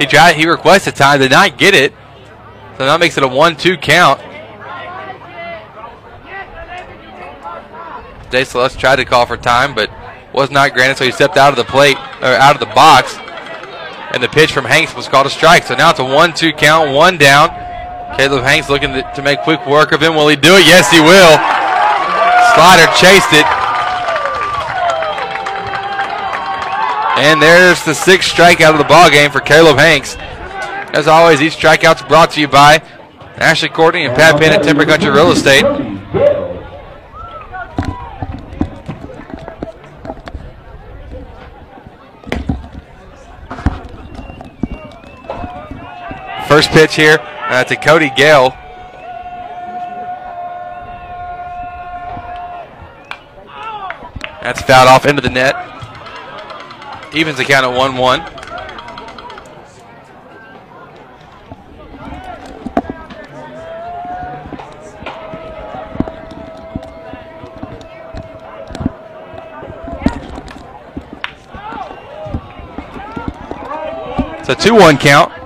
[0.00, 0.34] He tried.
[0.36, 1.92] He requested time, did not get it.
[2.78, 4.18] So that makes it a one-two count.
[8.30, 9.90] Jace Lusk tried to call for time, but
[10.32, 10.96] was not granted.
[10.96, 13.18] So he stepped out of the plate or out of the box.
[14.14, 15.64] And the pitch from Hanks was called a strike.
[15.64, 17.50] So now it's a 1 2 count, one down.
[18.16, 20.14] Caleb Hanks looking to, to make quick work of him.
[20.14, 20.64] Will he do it?
[20.66, 21.36] Yes, he will.
[22.56, 23.59] Slider chased it.
[27.18, 30.16] And there's the sixth strikeout of the ball game for Caleb Hanks.
[30.94, 32.82] As always, these strikeouts brought to you by
[33.36, 35.64] Ashley Courtney and Pat Penn at Timber Country Real Estate.
[46.48, 48.50] First pitch here uh, to Cody Gale.
[54.42, 55.79] That's fouled off into the net.
[57.12, 58.20] Evens the count at 1 1.
[74.38, 75.39] It's a 2 1 count.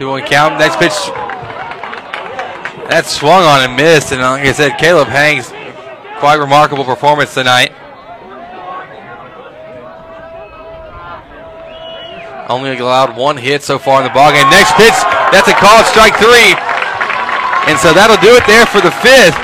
[0.00, 0.56] Two one count.
[0.56, 0.96] Next pitch.
[2.88, 4.16] That swung on and missed.
[4.16, 5.52] And like I said, Caleb Hanks,
[6.24, 7.76] quite remarkable performance tonight.
[12.48, 14.48] Only allowed one hit so far in the ballgame.
[14.48, 14.96] Next pitch,
[15.28, 16.56] that's a called strike three.
[17.68, 19.36] And so that'll do it there for the fifth.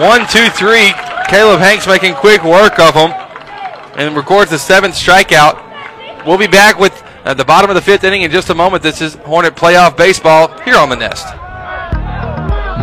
[0.00, 0.96] One, two, three.
[1.28, 3.12] Caleb Hanks making quick work of him
[4.00, 5.60] and records the seventh strikeout.
[6.24, 8.82] We'll be back with at the bottom of the fifth inning in just a moment.
[8.82, 11.26] This is Hornet Playoff Baseball here on the Nest.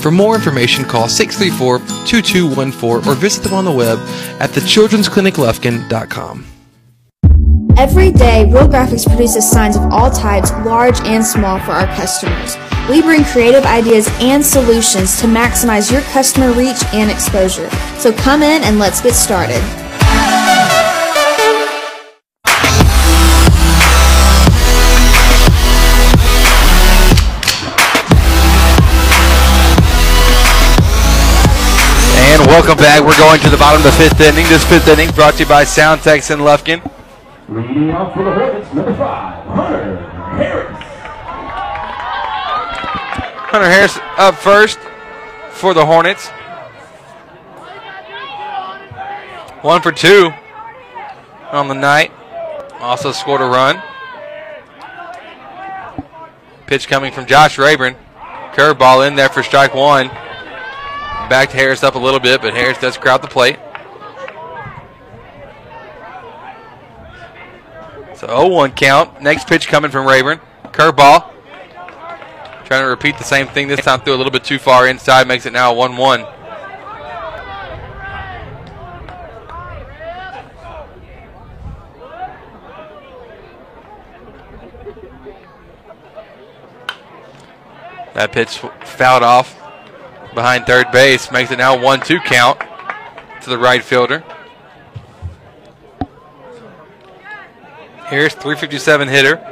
[0.00, 3.98] For more information, call 634-2214 or visit them on the web
[4.40, 6.46] at thechildren'scliniclufkin.com.
[7.76, 12.56] Every day, Real Graphics produces signs of all types, large and small, for our customers.
[12.88, 17.70] We bring creative ideas and solutions to maximize your customer reach and exposure.
[17.98, 19.62] So come in and let's get started.
[32.40, 33.02] And welcome back.
[33.02, 34.46] We're going to the bottom of the fifth inning.
[34.46, 36.80] This fifth inning brought to you by Soundtex and Lufkin.
[37.50, 40.06] Leading off for the Hornets, number five, Hunter
[40.38, 40.82] Harris.
[43.50, 44.78] Hunter Harris up first
[45.50, 46.28] for the Hornets.
[49.60, 50.32] One for two
[51.52, 52.10] on the night.
[52.80, 53.82] Also scored a run.
[56.66, 57.96] Pitch coming from Josh Rayburn.
[58.54, 60.10] Curveball in there for strike one.
[61.30, 63.56] Backed Harris up a little bit, but Harris does crowd the plate.
[68.16, 69.22] So 0-1 count.
[69.22, 70.40] Next pitch coming from Rayburn.
[70.64, 71.32] Curveball.
[72.64, 75.28] Trying to repeat the same thing this time threw a little bit too far inside.
[75.28, 76.28] Makes it now 1-1.
[88.14, 89.59] That pitch fouled off
[90.34, 91.30] behind third base.
[91.30, 92.60] Makes it now 1-2 count
[93.42, 94.24] to the right fielder.
[97.98, 99.46] Harris, 357 hitter.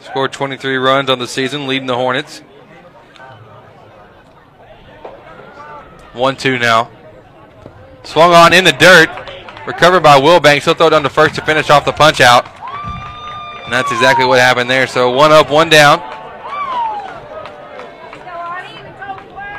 [0.00, 2.40] Scored 23 runs on the season, leading the Hornets.
[6.12, 6.90] 1 2 now.
[8.04, 9.08] Swung on in the dirt.
[9.66, 10.64] Recovered by Wilbanks.
[10.64, 12.46] He'll throw down to first to finish off the punch out.
[13.64, 14.86] And that's exactly what happened there.
[14.86, 16.15] So one up, one down.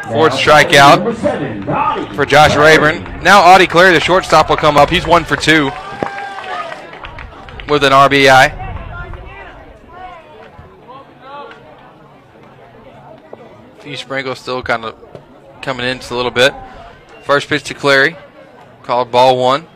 [0.07, 3.23] Fourth strikeout for Josh Rayburn.
[3.23, 4.89] Now Audie Clary, the shortstop, will come up.
[4.89, 5.65] He's one for two
[7.67, 8.65] with an RBI.
[13.79, 14.95] Few sprinkles still kind of
[15.61, 16.53] coming in just a little bit.
[17.23, 18.15] First pitch to Clary,
[18.83, 19.67] called ball one.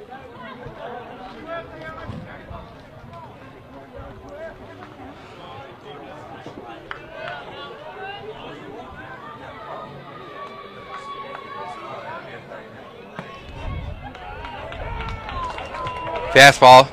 [16.33, 16.89] Fastball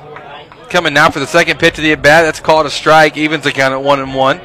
[0.69, 2.23] coming now for the second pitch of the at bat.
[2.23, 3.17] That's called a strike.
[3.17, 4.39] Evens the count at one and one.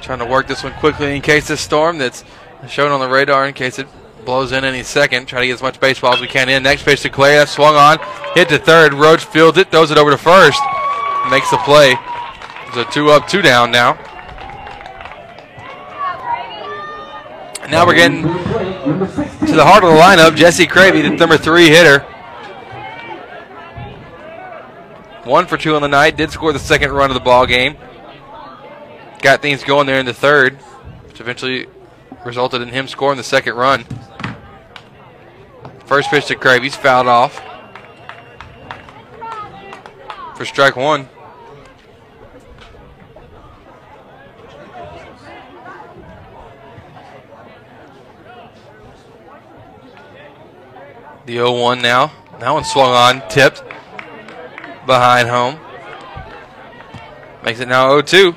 [0.00, 2.24] Trying to work this one quickly in case this storm that's
[2.68, 3.88] shown on the radar in case it
[4.24, 5.26] blows in any second.
[5.26, 6.62] Try to get as much baseball as we can in.
[6.62, 7.36] Next pitch to Clary.
[7.36, 7.98] That's swung on.
[8.34, 8.94] Hit to third.
[8.94, 9.70] Roach fields it.
[9.70, 10.60] Throws it over to first.
[11.30, 11.96] Makes the play.
[12.68, 13.94] It's a two up, two down now.
[17.68, 20.36] Now we're getting to the heart of the lineup.
[20.36, 22.06] Jesse Cravey, the number three hitter.
[25.26, 26.16] One for two on the night.
[26.16, 27.76] Did score the second run of the ball game.
[29.22, 30.54] Got things going there in the third,
[31.08, 31.66] which eventually
[32.24, 33.84] resulted in him scoring the second run.
[35.84, 37.42] First pitch to Cravey's fouled off
[40.36, 41.08] for strike one.
[51.24, 52.12] The 0 1 now.
[52.38, 53.64] That one swung on, tipped
[54.86, 55.58] behind home.
[57.44, 58.34] Makes it now 0 2.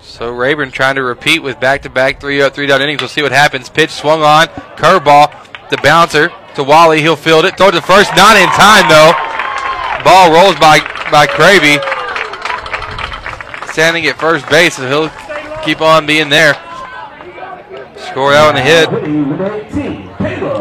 [0.00, 3.02] So Rayburn trying to repeat with back-to-back three up, three down innings.
[3.02, 3.68] We'll see what happens.
[3.68, 4.46] Pitch swung on,
[4.76, 5.30] curveball,
[5.68, 7.02] the bouncer to Wally.
[7.02, 7.58] He'll field it.
[7.58, 9.12] Throw to first, not in time though.
[10.04, 10.80] Ball rolls by
[11.10, 11.76] by Cravey.
[13.72, 15.25] Standing at first base, so he'll
[15.66, 16.54] keep on being there.
[17.96, 18.88] Score out on the hit.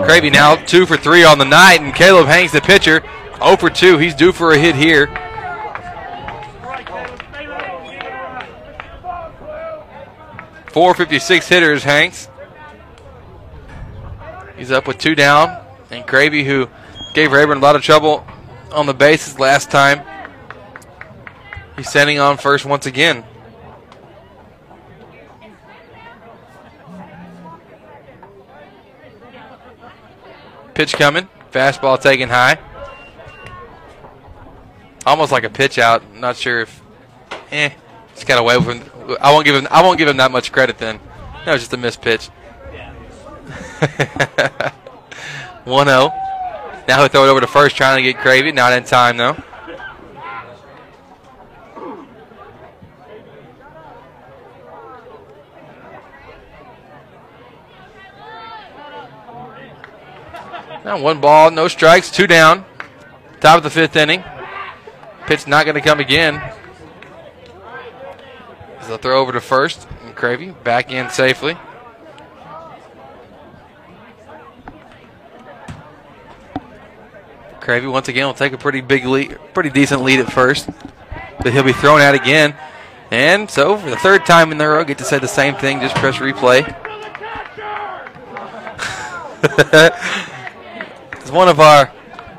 [0.07, 3.03] Cravey now two for three on the night, and Caleb Hanks the pitcher,
[3.38, 3.99] 0 for 2.
[3.99, 5.07] He's due for a hit here.
[10.68, 12.27] Four fifty-six hitters, Hanks.
[14.57, 16.68] He's up with two down, and Cravey, who
[17.14, 18.26] gave Rayburn a lot of trouble
[18.73, 20.02] on the bases last time,
[21.77, 23.23] he's sending on first once again.
[30.76, 31.27] Pitch coming.
[31.52, 32.60] Fastball taken high.
[35.06, 36.14] Almost like a pitch out.
[36.14, 36.81] Not sure if.
[37.52, 37.69] Eh.
[38.14, 38.84] Just got away him.
[39.22, 39.68] I won't give him.
[39.72, 40.77] I won't give him that much credit.
[40.77, 40.99] Then
[41.45, 42.30] that was just a missed pitch.
[45.65, 46.88] 1-0.
[46.88, 48.53] Now he'll throw it over to first, trying to get Cravey.
[48.53, 49.35] Not in time though.
[60.86, 62.64] Now one ball, no strikes, two down.
[63.41, 64.24] Top of the fifth inning.
[65.26, 66.40] Pitch not going to come again.
[68.86, 69.88] They'll throw over to first.
[70.03, 71.57] And Cravey back in safely.
[77.62, 80.70] Cravey once again will take a pretty big lead, pretty decent lead at first,
[81.41, 82.56] but he'll be thrown out again.
[83.10, 85.80] And so for the third time in the row, get to say the same thing.
[85.80, 86.62] Just press replay.
[91.31, 91.91] One of our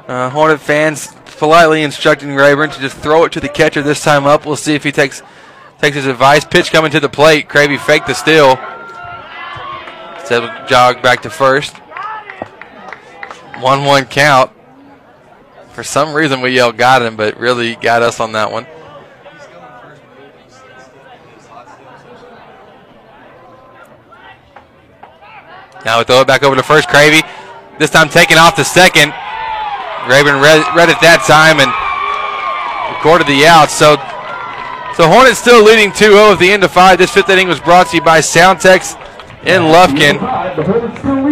[0.09, 4.27] uh, Hornet fans politely instructing Rayburn to just throw it to the catcher this time
[4.27, 4.47] up.
[4.47, 5.23] We'll see if he takes
[5.79, 6.45] takes his advice.
[6.45, 7.49] Pitch coming to the plate.
[7.49, 8.57] Cravey faked the steal.
[10.29, 11.77] Of jog back to first.
[13.61, 14.51] 1 1 count.
[15.71, 18.67] For some reason, we yelled got him, but really got us on that one.
[25.85, 26.89] Now we throw it back over to first.
[26.89, 27.23] Cravey.
[27.79, 29.13] This time taking off the second.
[30.09, 31.69] Rayburn read, read it that time and
[32.95, 33.69] recorded the out.
[33.69, 33.97] So,
[34.97, 36.99] so Hornets still leading 2-0 at the end of five.
[36.99, 38.95] This fifth inning was brought to you by Soundtex
[39.45, 40.19] in Lufkin.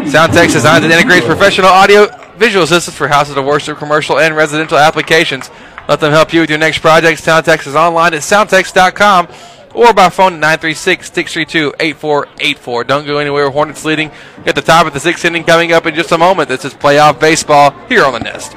[0.05, 4.77] Soundtex designed and integrates professional audio visual systems for houses of worship, commercial, and residential
[4.77, 5.51] applications.
[5.89, 7.23] Let them help you with your next project.
[7.23, 9.29] Soundtex is online at soundtex.com
[9.74, 12.86] or by phone at 936-632-8484.
[12.86, 13.51] Don't go anywhere.
[13.51, 14.10] Hornets leading
[14.46, 16.48] at the top of the sixth inning coming up in just a moment.
[16.48, 18.56] This is playoff baseball here on the Nest.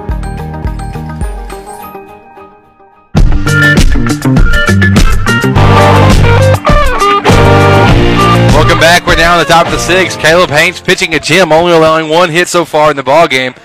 [9.41, 10.15] The top of the six.
[10.15, 13.55] Caleb Hanks pitching a gym, only allowing one hit so far in the ball game.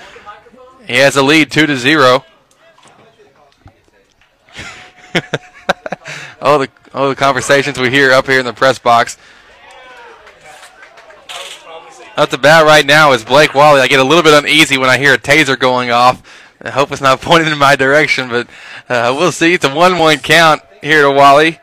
[0.87, 2.25] He has a lead, two to zero.
[6.41, 9.19] oh, the oh the conversations we hear up here in the press box.
[12.15, 13.79] Up the bat right now is Blake Wally.
[13.79, 16.23] I get a little bit uneasy when I hear a taser going off.
[16.59, 18.47] I hope it's not pointed in my direction, but
[18.89, 19.53] uh, we'll see.
[19.53, 21.59] It's a one-one count here to Wally.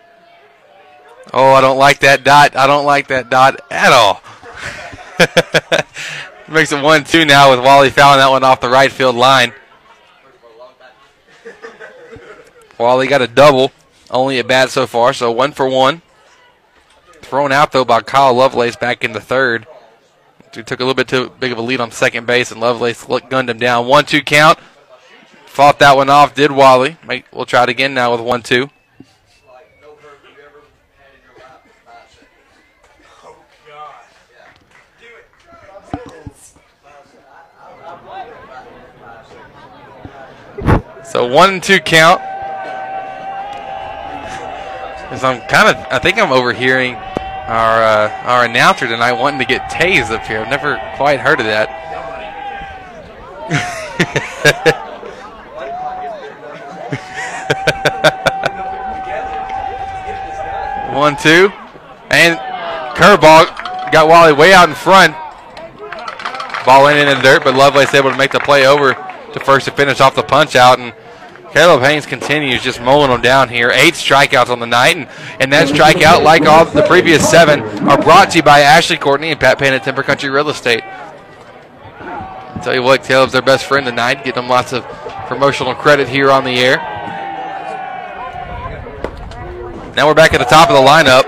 [1.37, 2.55] Oh, I don't like that dot.
[2.55, 4.23] I don't like that dot at all.
[6.49, 9.53] Makes it 1 2 now with Wally fouling that one off the right field line.
[12.79, 13.73] Wally got a double,
[14.13, 16.03] only a bat so far, so one for one.
[17.21, 19.67] Thrown out, though, by Kyle Lovelace back in the third.
[20.55, 23.05] He took a little bit too big of a lead on second base, and Lovelace
[23.29, 23.89] gunned him down.
[23.89, 24.61] 1 2 count.
[25.47, 26.97] Fought that one off, did Wally.
[27.33, 28.71] We'll try it again now with 1 2.
[41.15, 42.21] So one and two count.
[44.99, 49.45] Because I'm kind of, I think I'm overhearing our uh, our announcer tonight wanting to
[49.45, 50.41] get tased up here.
[50.41, 51.71] I've never quite heard of that.
[60.95, 61.53] One, two,
[62.11, 62.37] and
[62.97, 63.47] curveball
[63.93, 65.15] got Wally way out in front.
[66.67, 68.95] Ball went in the dirt, but Lovelace able to make the play over
[69.33, 70.81] to first to finish off the punch out.
[70.81, 70.93] And
[71.55, 73.71] Caleb Hanks continues just mowing them down here.
[73.71, 75.09] Eight strikeouts on the night, and,
[75.39, 79.31] and that strikeout, like all the previous seven, are brought to you by Ashley Courtney
[79.31, 80.83] and Pat Penn at Timber Country Real Estate.
[82.01, 84.85] I'll tell you what, Caleb's their best friend tonight, getting them lots of
[85.29, 86.79] promotional credit here on the air.
[89.95, 91.25] Now we're back at the top of the lineup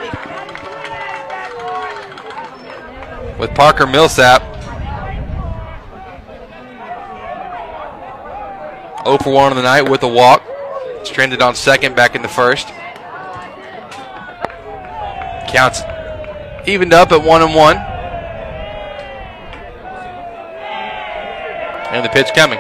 [3.39, 4.56] with Parker Millsap.
[9.07, 10.43] 0 for 1 on the night with a walk.
[11.05, 12.67] Stranded on second back in the first.
[15.49, 15.81] Counts
[16.67, 17.77] evened up at 1 and 1.
[21.95, 22.59] And the pitch coming.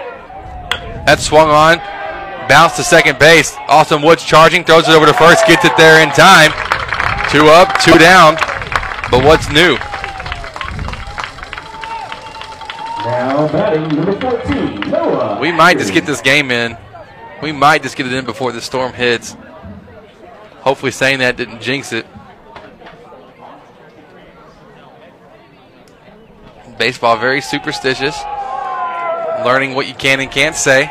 [1.05, 1.78] That's swung on.
[2.48, 3.56] Bounce to second base.
[3.68, 6.52] Austin Woods charging, throws it over to first, gets it there in time.
[7.28, 8.36] Two up, two down.
[9.10, 9.77] But what's new?
[13.05, 14.85] Now batting number 14,
[15.40, 16.76] We might just get this game in.
[17.42, 19.36] We might just get it in before the storm hits.
[20.60, 22.06] Hopefully, saying that didn't jinx it.
[26.78, 28.20] Baseball, very superstitious.
[29.44, 30.90] Learning what you can and can't say.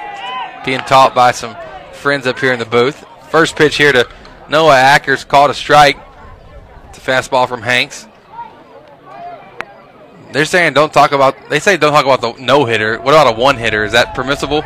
[0.63, 1.55] Being taught by some
[1.93, 3.03] friends up here in the booth.
[3.29, 4.07] First pitch here to
[4.49, 5.97] Noah Ackers, called a strike.
[6.89, 8.07] It's a fastball from Hanks.
[10.35, 11.49] They're saying don't talk about.
[11.49, 12.99] They say don't talk about the no hitter.
[12.99, 13.85] What about a one hitter?
[13.85, 14.65] Is that permissible?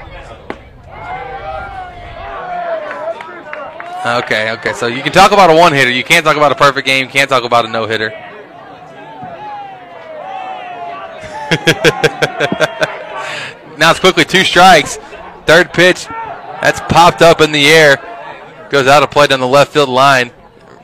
[4.04, 4.74] Okay, okay.
[4.74, 5.92] So you can talk about a one hitter.
[5.92, 7.06] You can't talk about a perfect game.
[7.06, 8.10] You can't talk about a no hitter.
[13.78, 14.98] now it's quickly two strikes.
[15.46, 16.08] Third pitch.
[16.64, 17.98] That's popped up in the air.
[18.72, 20.32] Goes out of play down the left field line.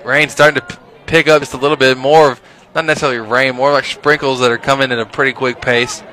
[0.06, 2.42] Rain starting to pick up just a little bit more of
[2.76, 6.04] not necessarily rain, more like sprinkles that are coming at a pretty quick pace.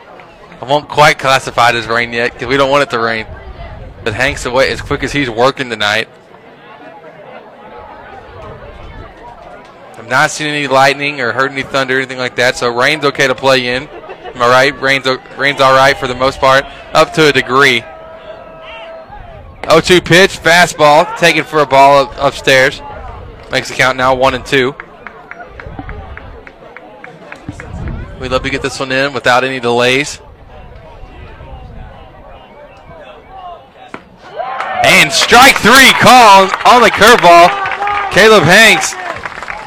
[0.60, 3.26] I won't quite classify it as rain yet because we don't want it to rain.
[4.04, 6.08] But Hank's away as quick as he's working tonight.
[9.98, 13.04] I've not seen any lightning or heard any thunder or anything like that, so rain's
[13.06, 13.88] okay to play in.
[13.88, 14.80] Am I right?
[14.80, 15.06] Rain's,
[15.36, 16.64] rain's all right for the most part,
[16.94, 17.80] up to a degree.
[19.62, 22.80] 0-2 pitch, fastball, taken for a ball up, upstairs.
[23.50, 24.74] Makes the count now one and two.
[28.22, 30.20] We'd love to get this one in without any delays.
[34.84, 37.50] And strike three call on the curveball.
[38.12, 38.94] Caleb Hanks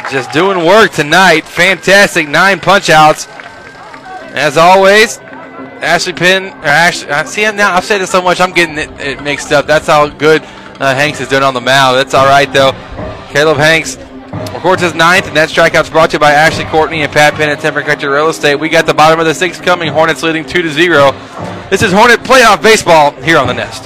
[0.10, 1.44] just doing work tonight.
[1.44, 3.28] Fantastic nine punch outs.
[3.28, 7.76] As always, Ashley Penn, or Ashley, I see now.
[7.76, 9.68] I've said it so much, I'm getting it, it mixed up.
[9.68, 11.98] That's how good uh, Hanks is doing on the mound.
[11.98, 12.72] That's all right though.
[13.34, 13.98] Caleb Hanks
[14.54, 17.50] records his ninth, and that strikeout's brought to you by Ashley Courtney and Pat Penn
[17.50, 18.56] at Timber Country Real Estate.
[18.56, 19.92] We got the bottom of the sixth coming.
[19.92, 21.12] Hornets leading two to zero.
[21.70, 23.86] This is Hornet playoff baseball here on the Nest.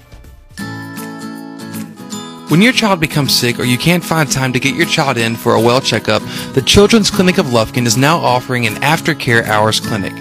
[2.51, 5.37] When your child becomes sick or you can't find time to get your child in
[5.37, 6.21] for a well checkup,
[6.51, 10.11] the Children's Clinic of Lufkin is now offering an aftercare hours clinic.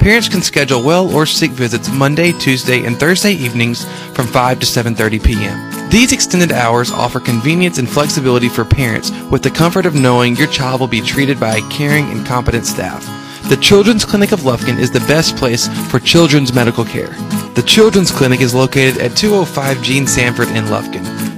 [0.00, 3.84] Parents can schedule well or sick visits Monday, Tuesday, and Thursday evenings
[4.14, 5.90] from 5 to 7:30 p.m.
[5.90, 10.48] These extended hours offer convenience and flexibility for parents with the comfort of knowing your
[10.48, 13.04] child will be treated by a caring and competent staff.
[13.50, 17.12] The Children's Clinic of Lufkin is the best place for children's medical care.
[17.56, 21.33] The Children's Clinic is located at 205 Gene Sanford in Lufkin.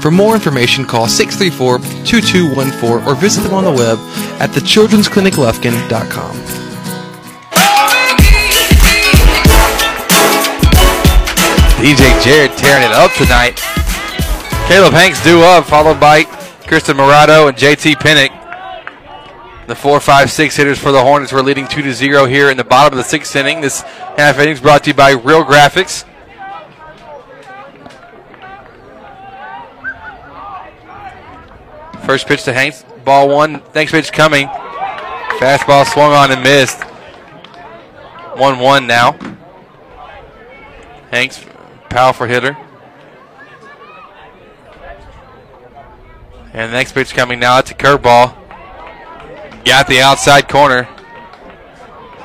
[0.00, 3.98] For more information, call 634-2214 or visit them on the web
[4.40, 6.36] at thechildren'scliniclufkin.com.
[11.78, 13.60] DJ Jared tearing it up tonight.
[14.68, 16.24] Caleb Hanks due up, followed by
[16.66, 18.32] Christian Morado and JT Pinnock.
[19.66, 22.56] The four, five, six hitters for the Hornets were leading two to zero here in
[22.56, 23.60] the bottom of the sixth inning.
[23.60, 26.04] This half inning is brought to you by Real Graphics.
[32.08, 33.60] First pitch to Hanks, ball one.
[33.74, 34.46] Next pitch coming.
[34.46, 36.82] Fastball swung on and missed.
[38.34, 39.12] 1 1 now.
[41.10, 41.44] Hanks,
[41.90, 42.56] powerful hitter.
[46.54, 47.58] And the next pitch coming now.
[47.58, 48.34] It's a curveball.
[49.66, 50.88] Got the outside corner.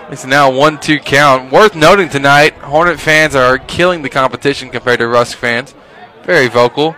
[0.09, 1.51] It's now 1 2 count.
[1.51, 5.75] Worth noting tonight, Hornet fans are killing the competition compared to Rusk fans.
[6.23, 6.95] Very vocal.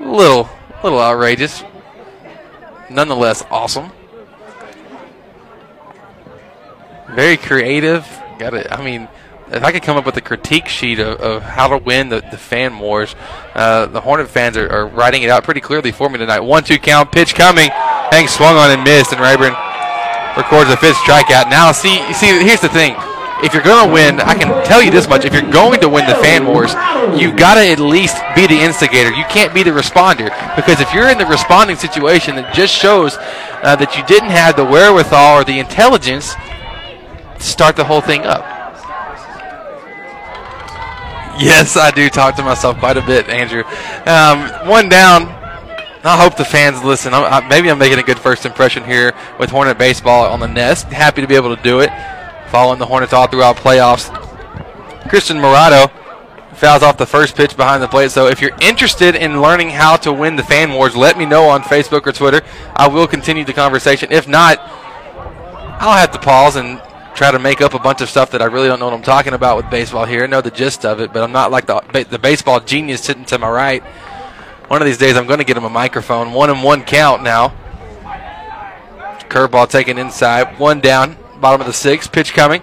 [0.00, 0.48] A little,
[0.82, 1.62] little outrageous.
[2.88, 3.92] Nonetheless, awesome.
[7.10, 8.06] Very creative.
[8.38, 8.66] Got it.
[8.70, 9.08] I mean,
[9.50, 12.20] if I could come up with a critique sheet of, of how to win the,
[12.30, 13.14] the fan wars,
[13.54, 16.40] uh, the Hornet fans are, are writing it out pretty clearly for me tonight.
[16.40, 17.68] One two count, pitch coming.
[17.70, 19.54] Hank swung on and missed, and Rayburn
[20.36, 21.50] records a fifth strikeout.
[21.50, 22.94] Now, see, see, here's the thing.
[23.42, 25.24] If you're going to win, I can tell you this much.
[25.24, 26.74] If you're going to win the fan wars,
[27.18, 29.10] you've got to at least be the instigator.
[29.10, 30.28] You can't be the responder.
[30.56, 34.56] Because if you're in the responding situation, it just shows uh, that you didn't have
[34.56, 38.44] the wherewithal or the intelligence to start the whole thing up.
[41.40, 43.64] Yes, I do talk to myself quite a bit, Andrew.
[44.04, 45.22] Um, one down.
[46.02, 47.14] I hope the fans listen.
[47.14, 50.48] I, I, maybe I'm making a good first impression here with Hornet baseball on the
[50.48, 50.86] nest.
[50.88, 51.90] Happy to be able to do it.
[52.50, 54.10] Following the Hornets all throughout playoffs.
[55.08, 55.90] Christian Morado
[56.54, 58.10] fouls off the first pitch behind the plate.
[58.10, 61.48] So if you're interested in learning how to win the fan wars, let me know
[61.48, 62.42] on Facebook or Twitter.
[62.74, 64.12] I will continue the conversation.
[64.12, 64.58] If not,
[65.80, 66.82] I'll have to pause and
[67.14, 69.02] try to make up a bunch of stuff that I really don't know what I'm
[69.02, 70.24] talking about with baseball here.
[70.24, 73.24] I know the gist of it, but I'm not like the the baseball genius sitting
[73.26, 73.82] to my right.
[74.68, 76.32] One of these days, I'm going to get him a microphone.
[76.32, 77.54] One and one count now.
[79.28, 80.58] Curveball taken inside.
[80.58, 81.16] One down.
[81.40, 82.12] Bottom of the sixth.
[82.12, 82.62] Pitch coming.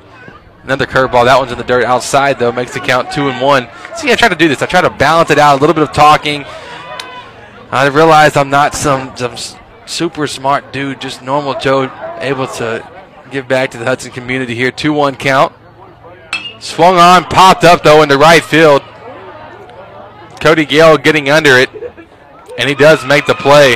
[0.64, 1.26] Another curveball.
[1.26, 2.52] That one's in the dirt outside, though.
[2.52, 3.68] Makes the count two and one.
[3.96, 4.62] See, I try to do this.
[4.62, 5.58] I try to balance it out.
[5.58, 6.46] A little bit of talking.
[7.72, 9.36] I realized I'm not some, some
[9.86, 12.88] super smart dude, just normal Joe, able to
[13.32, 14.72] give back to the Hudson community here.
[14.72, 15.54] 2 1 count.
[16.60, 18.82] Swung on, popped up, though, into right field.
[20.40, 21.70] Cody Gale getting under it,
[22.58, 23.76] and he does make the play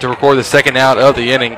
[0.00, 1.56] to record the second out of the inning.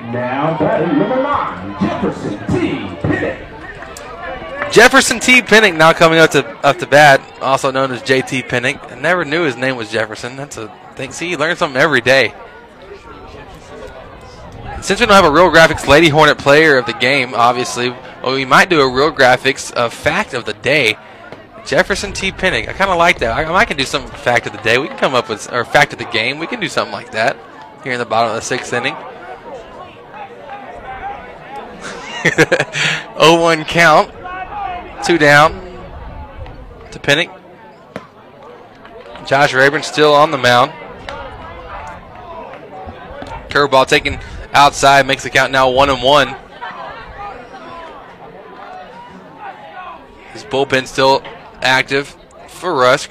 [0.00, 2.70] Now batting number nine, Jefferson T.
[3.06, 4.72] Pinnick.
[4.72, 5.42] Jefferson T.
[5.42, 8.90] Pinnick now coming up to up to bat, also known as JT Pinnick.
[8.90, 10.36] I never knew his name was Jefferson.
[10.36, 11.12] That's a thing.
[11.12, 12.32] See, you learn something every day.
[14.80, 18.34] Since we don't have a real graphics Lady Hornet player of the game, obviously, well,
[18.34, 20.96] we might do a real graphics uh, fact of the day.
[21.66, 22.32] Jefferson T.
[22.32, 22.68] Pinnick.
[22.68, 23.36] I kind of like that.
[23.36, 24.78] I, I can do some fact of the day.
[24.78, 26.38] We can come up with or fact of the game.
[26.38, 27.36] We can do something like that
[27.84, 28.96] here in the bottom of the sixth inning.
[33.16, 34.12] 0-1 count.
[35.04, 35.52] Two down
[36.92, 37.34] to Pinnick.
[39.26, 40.72] Josh Rayburn still on the mound.
[43.48, 44.18] Curveball taken
[44.52, 46.36] outside makes the count now one and one.
[50.32, 51.22] His bullpen still
[51.62, 52.14] active
[52.48, 53.10] for Rusk.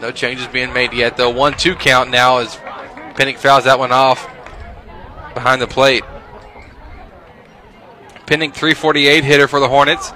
[0.00, 1.30] No changes being made yet, though.
[1.30, 2.56] One two count now as
[3.14, 4.28] Pinnick fouls that one off
[5.34, 6.04] behind the plate.
[8.28, 10.12] Pinnick 348 hitter for the Hornets.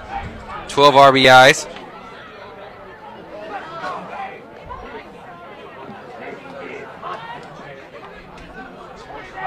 [0.67, 1.67] 12 RBIs.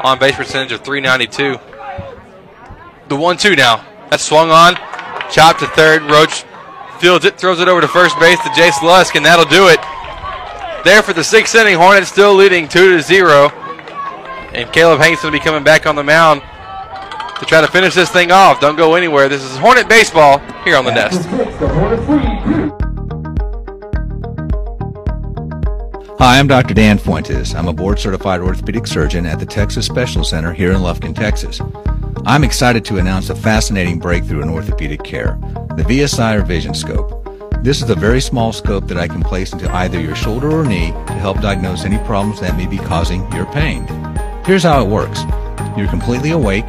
[0.03, 1.61] On base percentage of 392.
[3.09, 3.87] The 1 2 now.
[4.11, 4.75] That's swung on.
[5.31, 6.03] Chop to third.
[6.03, 6.43] Roach
[6.99, 9.79] fields it, throws it over to first base to Jace Lusk, and that'll do it.
[10.85, 11.77] There for the sixth inning.
[11.77, 13.49] Hornets still leading 2 to 0.
[14.55, 16.43] And Caleb Hanks will be coming back on the mound
[17.39, 18.61] to try to finish this thing off.
[18.61, 19.29] Don't go anywhere.
[19.29, 21.27] This is Hornet Baseball here on the Nest.
[26.19, 26.73] Hi, I'm Dr.
[26.73, 27.55] Dan Fuentes.
[27.55, 31.61] I'm a board certified orthopedic surgeon at the Texas Special Center here in Lufkin, Texas.
[32.25, 35.39] I'm excited to announce a fascinating breakthrough in orthopedic care
[35.77, 37.23] the VSI or Vision Scope.
[37.63, 40.65] This is a very small scope that I can place into either your shoulder or
[40.65, 43.87] knee to help diagnose any problems that may be causing your pain.
[44.47, 45.21] Here's how it works
[45.77, 46.65] you're completely awake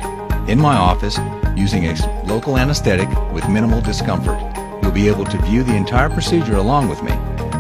[0.48, 1.18] in my office
[1.56, 4.40] using a local anesthetic with minimal discomfort.
[4.82, 7.12] You'll be able to view the entire procedure along with me.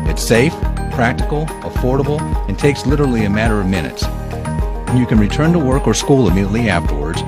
[0.09, 0.53] It's safe,
[0.91, 4.03] practical, affordable, and takes literally a matter of minutes.
[4.95, 7.21] You can return to work or school immediately afterwards.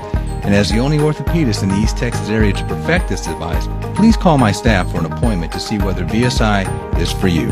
[0.44, 4.16] And as the only orthopedist in the East Texas area to perfect this device, please
[4.16, 7.48] call my staff for an appointment to see whether VSI is for you.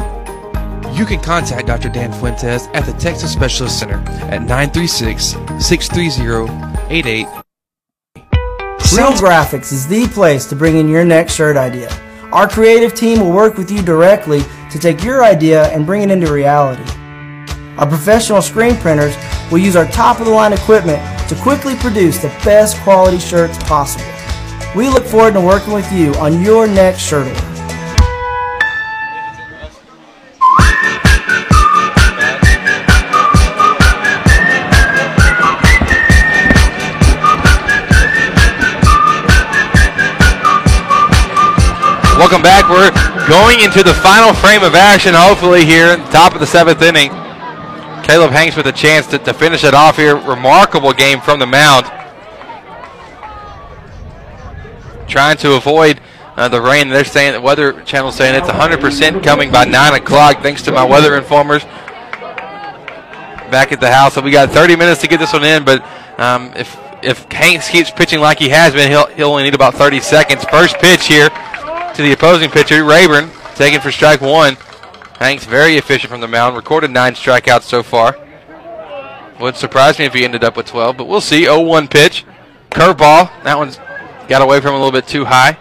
[0.98, 1.90] You can contact Dr.
[1.90, 3.98] Dan Fuentes at the Texas Specialist Center
[4.32, 7.47] at 936 630 88.
[8.96, 11.90] Real Graphics is the place to bring in your next shirt idea.
[12.32, 14.42] Our creative team will work with you directly
[14.72, 16.90] to take your idea and bring it into reality.
[17.78, 19.16] Our professional screen printers
[19.52, 23.58] will use our top of the line equipment to quickly produce the best quality shirts
[23.64, 24.06] possible.
[24.74, 27.57] We look forward to working with you on your next shirt order.
[42.28, 42.70] Welcome back.
[42.70, 42.92] We're
[43.30, 47.08] going into the final frame of action, hopefully, here the top of the seventh inning.
[48.04, 50.18] Caleb Hanks with a chance to, to finish it off here.
[50.18, 51.86] Remarkable game from the mound.
[55.08, 56.02] Trying to avoid
[56.36, 56.90] uh, the rain.
[56.90, 60.84] They're saying the Weather Channel saying it's 100% coming by 9 o'clock, thanks to my
[60.84, 61.64] weather informers
[63.50, 64.16] back at the house.
[64.16, 65.82] So we got 30 minutes to get this one in, but
[66.20, 69.76] um, if if Hanks keeps pitching like he has been, he'll, he'll only need about
[69.76, 70.44] 30 seconds.
[70.46, 71.30] First pitch here
[71.98, 74.56] to the opposing pitcher, Rayburn, taken for strike one.
[75.20, 78.16] Hanks very efficient from the mound, recorded nine strikeouts so far.
[79.40, 81.46] Wouldn't surprise me if he ended up with 12, but we'll see.
[81.46, 82.24] 0-1 pitch.
[82.70, 83.32] Curveball.
[83.44, 83.80] That one's
[84.28, 85.58] got away from him a little bit too high.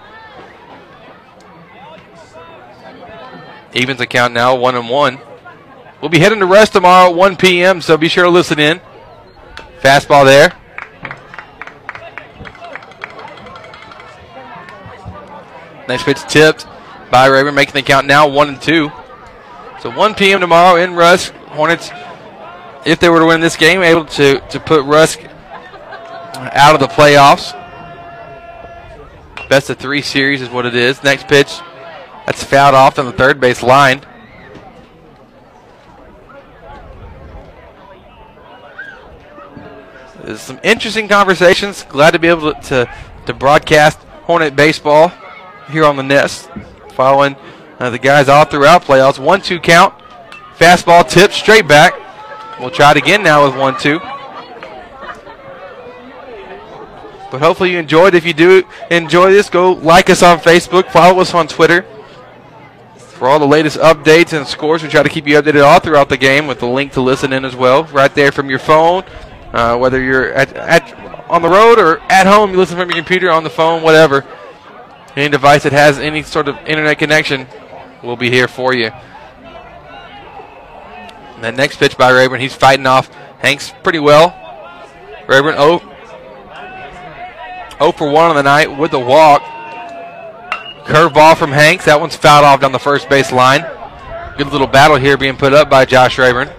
[3.72, 5.18] Evens account now, 1 and 1.
[6.02, 8.80] We'll be heading to Rusk tomorrow at 1 p.m., so be sure to listen in.
[9.80, 10.52] Fastball there.
[15.88, 16.66] Next pitch tipped
[17.10, 18.90] by Rayburn, making the count now 1 and 2.
[19.80, 20.40] So 1 p.m.
[20.40, 21.32] tomorrow in Rusk.
[21.48, 21.90] Hornets,
[22.84, 25.20] if they were to win this game, able to, to put Rusk
[26.34, 27.52] out of the playoffs.
[29.48, 31.02] Best of three series is what it is.
[31.04, 31.60] Next pitch,
[32.26, 34.00] that's fouled off on the third base line.
[40.24, 41.84] There's some interesting conversations.
[41.84, 42.94] Glad to be able to, to,
[43.26, 45.12] to broadcast Hornet baseball
[45.70, 46.48] here on the Nest,
[46.92, 47.36] following
[47.78, 49.18] uh, the guys all throughout playoffs.
[49.18, 49.94] One two count,
[50.56, 51.94] fastball tip straight back.
[52.58, 53.98] We'll try it again now with one two.
[57.30, 58.14] But hopefully you enjoyed.
[58.14, 61.84] If you do enjoy this, go like us on Facebook, follow us on Twitter.
[62.96, 66.08] For all the latest updates and scores, we try to keep you updated all throughout
[66.08, 69.04] the game with the link to listen in as well, right there from your phone.
[69.52, 70.92] Uh, whether you're at, at
[71.28, 74.24] on the road or at home, you listen from your computer, on the phone, whatever.
[75.16, 77.46] Any device that has any sort of internet connection
[78.02, 78.90] will be here for you.
[81.34, 84.28] And that next pitch by Rayburn, he's fighting off Hanks pretty well.
[85.26, 85.80] Rayburn 0,
[87.78, 89.42] 0 for 1 on the night with the walk.
[90.84, 91.86] Curveball from Hanks.
[91.86, 93.62] That one's fouled off down the first base line.
[94.38, 96.50] Good little battle here being put up by Josh Rayburn.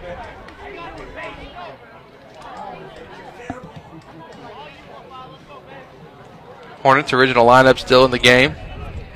[6.82, 8.56] Hornets original lineup still in the game.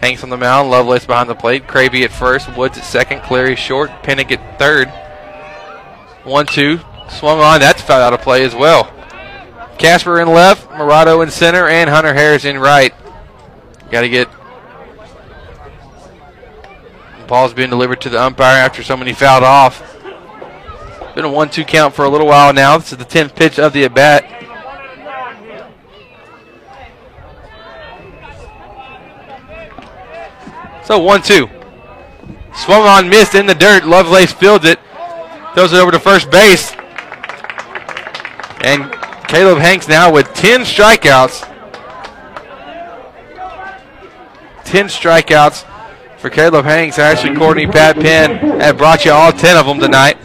[0.02, 3.56] Hanks on the mound, Lovelace behind the plate, Cravey at first, Woods at second, Clary
[3.56, 4.90] short, Pinnick at third.
[6.24, 6.80] One two,
[7.10, 8.92] swung on, that's foul out of play as well.
[9.78, 12.94] Casper in left, Morado in center, and Hunter Harris in right.
[13.92, 14.28] Got to get
[17.28, 19.82] ball's being delivered to the umpire after somebody fouled off.
[21.16, 22.78] Been a one-two count for a little while now.
[22.78, 24.41] This is the tenth pitch of the at bat.
[30.92, 31.50] So one two.
[32.54, 33.86] Swung on, missed in the dirt.
[33.86, 34.78] Lovelace fields it.
[35.54, 36.74] Throws it over to first base.
[38.60, 38.92] And
[39.30, 41.48] Caleb Hanks now with 10 strikeouts.
[44.66, 45.64] 10 strikeouts
[46.18, 47.00] for Caleb Hanks.
[47.00, 50.18] Ashley Courtney, Pat Penn have brought you all 10 of them tonight.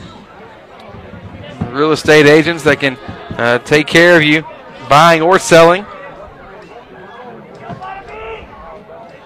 [1.70, 2.96] Real estate agents that can
[3.38, 4.44] uh, take care of you
[4.88, 5.86] buying or selling.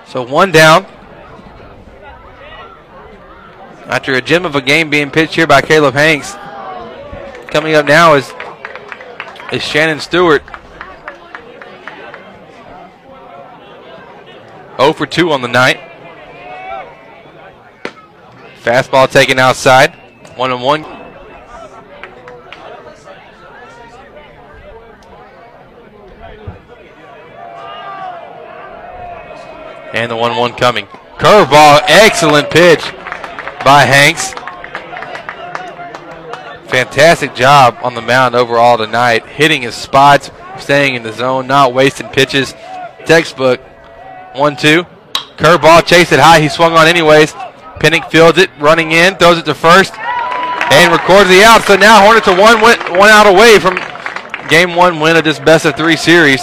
[0.06, 0.84] So one down.
[3.90, 6.34] After a gem of a game being pitched here by Caleb Hanks.
[7.50, 8.32] Coming up now is,
[9.52, 10.44] is Shannon Stewart.
[14.76, 15.80] 0 for 2 on the night.
[18.62, 19.92] Fastball taken outside.
[20.36, 20.84] One and one.
[29.92, 30.86] And the 1 1 coming.
[31.18, 32.88] Curveball, excellent pitch
[33.64, 34.32] by Hanks.
[36.70, 39.26] Fantastic job on the mound overall tonight.
[39.26, 42.54] Hitting his spots, staying in the zone, not wasting pitches.
[43.06, 43.60] Textbook.
[44.34, 44.84] 1 2.
[45.36, 46.40] Curveball, chase it high.
[46.40, 47.32] He swung on anyways.
[47.80, 51.62] Pinnick fields it, running in, throws it to first, and records the out.
[51.62, 53.76] So now Hornets are one, one out away from
[54.48, 56.40] game one win of this best of three series.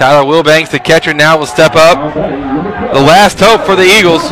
[0.00, 2.14] Tyler Wilbanks, the catcher, now will step up.
[2.14, 4.22] The last hope for the Eagles.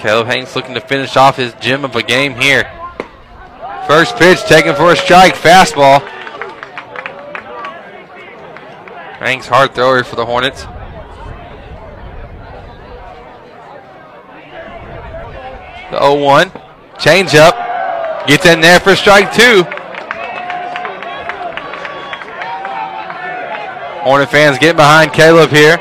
[0.00, 2.70] Caleb Hanks looking to finish off his gem of a game here.
[3.88, 5.98] First pitch taken for a strike, fastball.
[9.18, 10.66] Hanks hard thrower for the Hornets.
[15.92, 16.48] The 0-1.
[16.98, 17.54] Change up.
[18.26, 19.62] Gets in there for strike two.
[24.00, 25.76] Hornet fans getting behind Caleb here.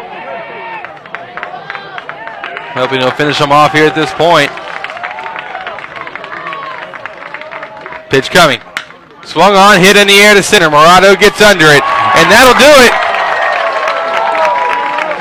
[2.76, 4.52] Hoping he'll finish him off here at this point.
[8.12, 8.60] Pitch coming.
[9.24, 10.68] Swung on, hit in the air to center.
[10.68, 11.84] Morado gets under it,
[12.20, 12.92] and that'll do it.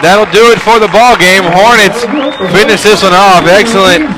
[0.02, 1.46] That'll do it for the ball game.
[1.46, 2.02] Hornets
[2.50, 3.46] finish this one off.
[3.46, 4.08] Excellent,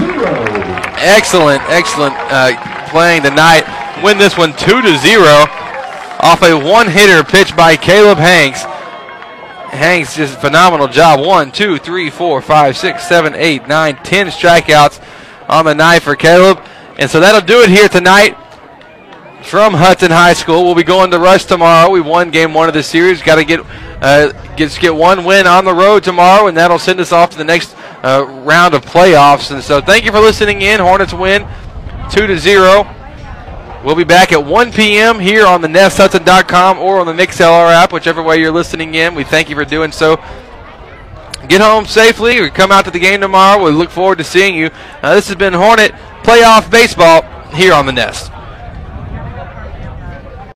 [1.02, 3.64] excellent, excellent uh, playing tonight.
[4.02, 5.46] Win this one two to zero
[6.20, 8.62] off a one-hitter pitch by Caleb Hanks.
[9.72, 11.20] Hanks just phenomenal job.
[11.20, 15.02] One, two, three, four, five, six, seven, eight, nine, ten strikeouts
[15.48, 16.60] on the night for Caleb.
[16.98, 18.36] And so that'll do it here tonight
[19.42, 20.64] from Hudson High School.
[20.64, 21.90] We'll be going to Rusk tomorrow.
[21.90, 23.22] We won game one of the series.
[23.22, 23.64] Got to get
[24.02, 27.38] uh, get get one win on the road tomorrow, and that'll send us off to
[27.38, 29.52] the next uh, round of playoffs.
[29.52, 30.80] And so thank you for listening in.
[30.80, 31.46] Hornets win
[32.10, 32.84] two to zero.
[33.84, 35.18] We'll be back at 1 p.m.
[35.18, 39.16] here on the NestHudson.com or on the MixLR app, whichever way you're listening in.
[39.16, 40.16] We thank you for doing so.
[41.48, 43.64] Get home safely or come out to the game tomorrow.
[43.64, 44.70] We look forward to seeing you.
[45.02, 45.92] Uh, this has been Hornet
[46.22, 48.30] Playoff Baseball here on the Nest.